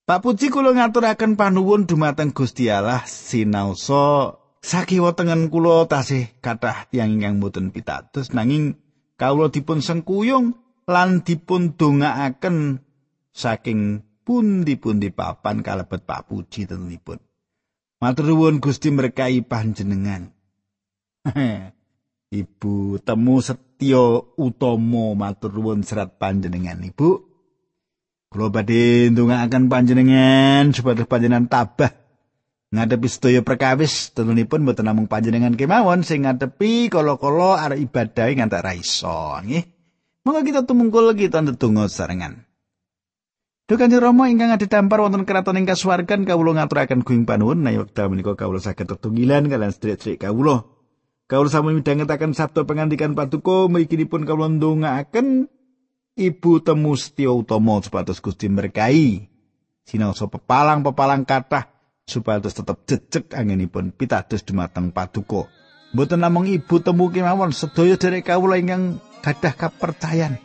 Pak 0.04 0.20
Puji 0.20 0.52
kula 0.52 0.76
ngaturaken 0.76 1.32
panuwun 1.32 1.88
dumateng 1.88 2.36
Gusti 2.36 2.68
Allah 2.68 3.08
sinaosa 3.08 4.36
sakiwa 4.60 5.16
tengen 5.16 5.48
kula 5.48 5.88
tasih 5.88 6.28
kathah 6.44 6.84
tiyang 6.92 7.16
ingkang 7.16 7.40
mboten 7.40 7.72
pitados 7.72 8.28
nanging 8.36 8.76
kawula 9.16 9.48
dipun 9.48 9.80
sengkuyung 9.80 10.60
lan 10.84 11.24
dipun 11.24 11.80
dongaaken 11.80 12.84
saking 13.32 14.04
pundi-pundi 14.28 15.08
papan 15.08 15.64
kalebet 15.64 16.04
Pak 16.04 16.28
Puji 16.28 16.68
tentunipun. 16.68 17.16
Matur 18.04 18.28
nuwun 18.28 18.60
Gusti 18.60 18.92
merkai 18.92 19.40
panjenengan. 19.40 20.28
Ibu 22.44 23.00
temu 23.00 23.40
setya 23.40 24.20
utama 24.36 25.16
matur 25.16 25.56
nuwun 25.56 25.80
serat 25.80 26.20
panjenengan 26.20 26.84
Ibu. 26.84 27.33
Kula 28.34 28.50
badhe 28.50 29.14
ndongaaken 29.14 29.70
panjenengan 29.70 30.74
supaya 30.74 31.06
panjenengan 31.06 31.46
tabah 31.46 31.94
ngadepi 32.74 33.06
sedaya 33.06 33.46
perkawis 33.46 34.10
tentunipun 34.10 34.66
mboten 34.66 34.90
namung 34.90 35.06
panjenengan 35.06 35.54
kemawon 35.54 36.02
sing 36.02 36.26
ngadepi 36.26 36.90
kala-kala 36.90 37.62
arep 37.62 37.78
ibadah 37.86 38.26
ngantek 38.34 38.58
ra 38.58 38.74
iso 38.74 39.38
nggih. 39.38 39.62
Monggo 40.26 40.42
kita 40.42 40.66
tumungkul 40.66 41.14
kita 41.14 41.46
ndedonga 41.46 41.86
sarengan. 41.86 42.42
Duh 43.70 43.78
Kanjeng 43.78 44.02
Rama 44.02 44.26
ingkang 44.26 44.50
adhedhampar 44.50 44.98
wonten 44.98 45.22
kraton 45.22 45.54
ing 45.54 45.70
kasuwargan 45.70 46.26
kawula 46.26 46.58
ngaturaken 46.58 47.06
kuing 47.06 47.30
panuwun 47.30 47.62
menawi 47.62 47.86
wekdal 47.86 48.10
menika 48.10 48.34
kawula 48.34 48.58
saged 48.58 48.90
tetunggilan 48.90 49.46
kalian 49.46 49.70
sedherek-sedherek 49.70 50.26
kawula. 50.26 50.66
Kawula 51.30 51.54
sami 51.54 51.78
midhangetaken 51.78 52.34
sabda 52.34 52.66
pengantikan 52.66 53.14
Paduka 53.14 53.70
mriginipun 53.70 54.26
kawula 54.26 54.50
ndongaaken 54.58 55.53
Ibu 56.14 56.62
temu 56.62 56.94
setya 56.94 57.34
utama 57.34 57.82
supados 57.82 58.22
Gusti 58.22 58.46
berkahi. 58.46 59.26
Sinaosa 59.82 60.30
pepalang-pepalang 60.30 61.26
kathah 61.26 61.74
supados 62.06 62.54
tetep 62.54 62.86
jejeg 62.86 63.34
anginipun 63.34 63.90
pitados 63.90 64.46
dumateng 64.46 64.94
Paduka. 64.94 65.50
Mboten 65.94 66.22
namung 66.22 66.46
ibu 66.46 66.78
temu 66.82 67.10
kemawon 67.10 67.50
sedaya 67.50 67.98
derek 67.98 68.26
kawula 68.26 68.58
ingkang 68.58 68.98
gadah 69.22 69.54
kepercayaan 69.54 70.38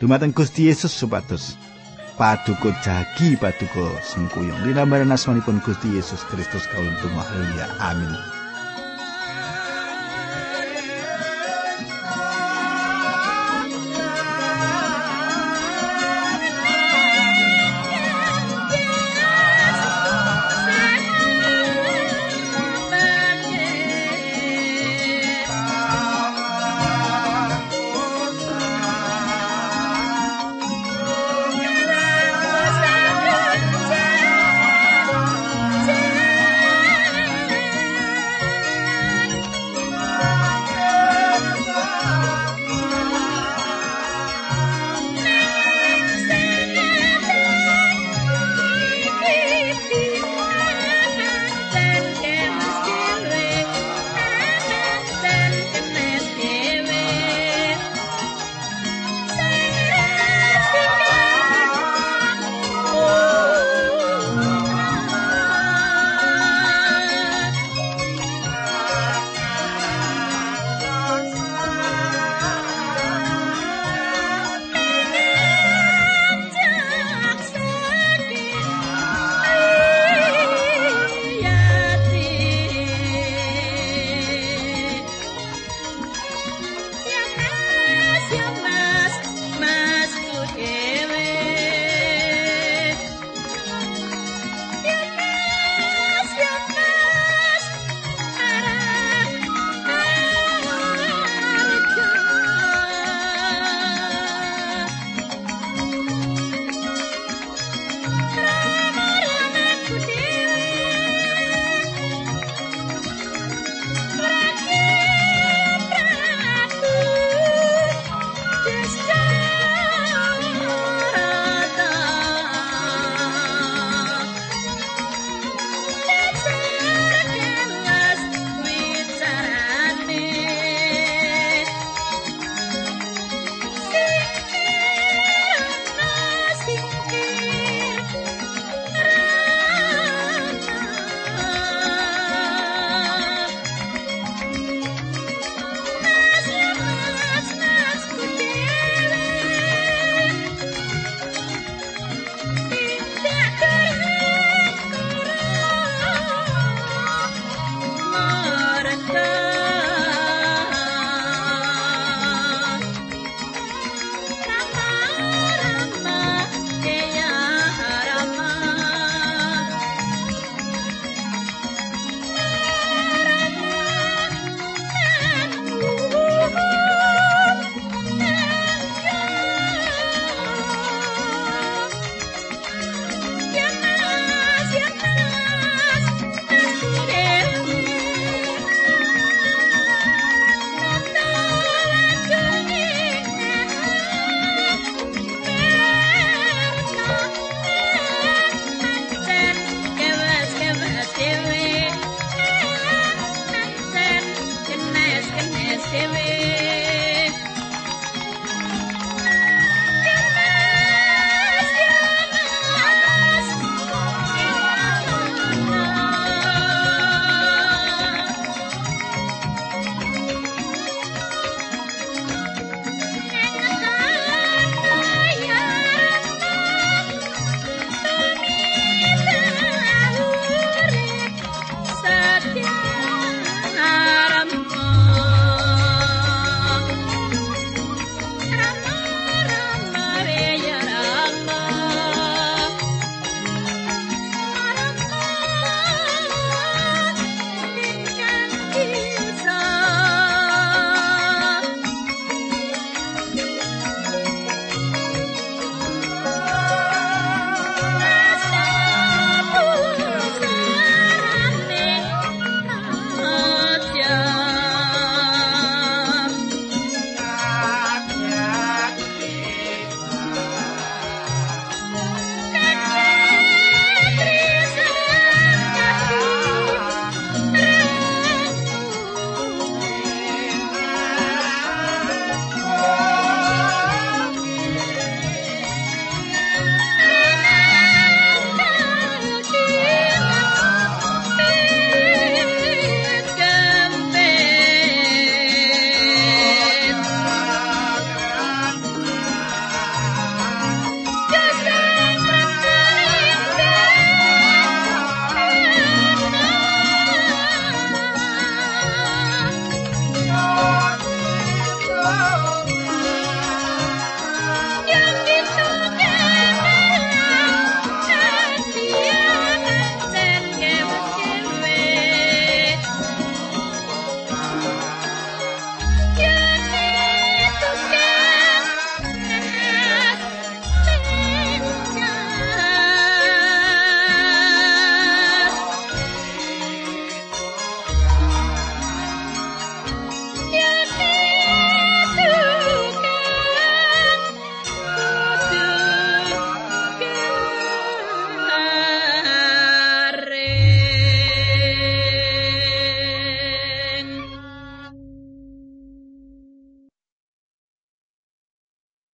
dumateng 0.00 0.32
Gusti 0.32 0.68
Yesus 0.68 0.92
supados 0.92 1.56
paduka 2.20 2.72
jagi 2.84 3.36
paduka 3.36 3.96
sengkuyung 4.04 4.56
dinambaran 4.64 5.12
asmanipun 5.12 5.60
Gusti 5.60 5.96
Yesus 5.96 6.24
Kristus 6.28 6.64
kawula 6.68 7.22
haleluya 7.24 7.66
amin 7.80 8.35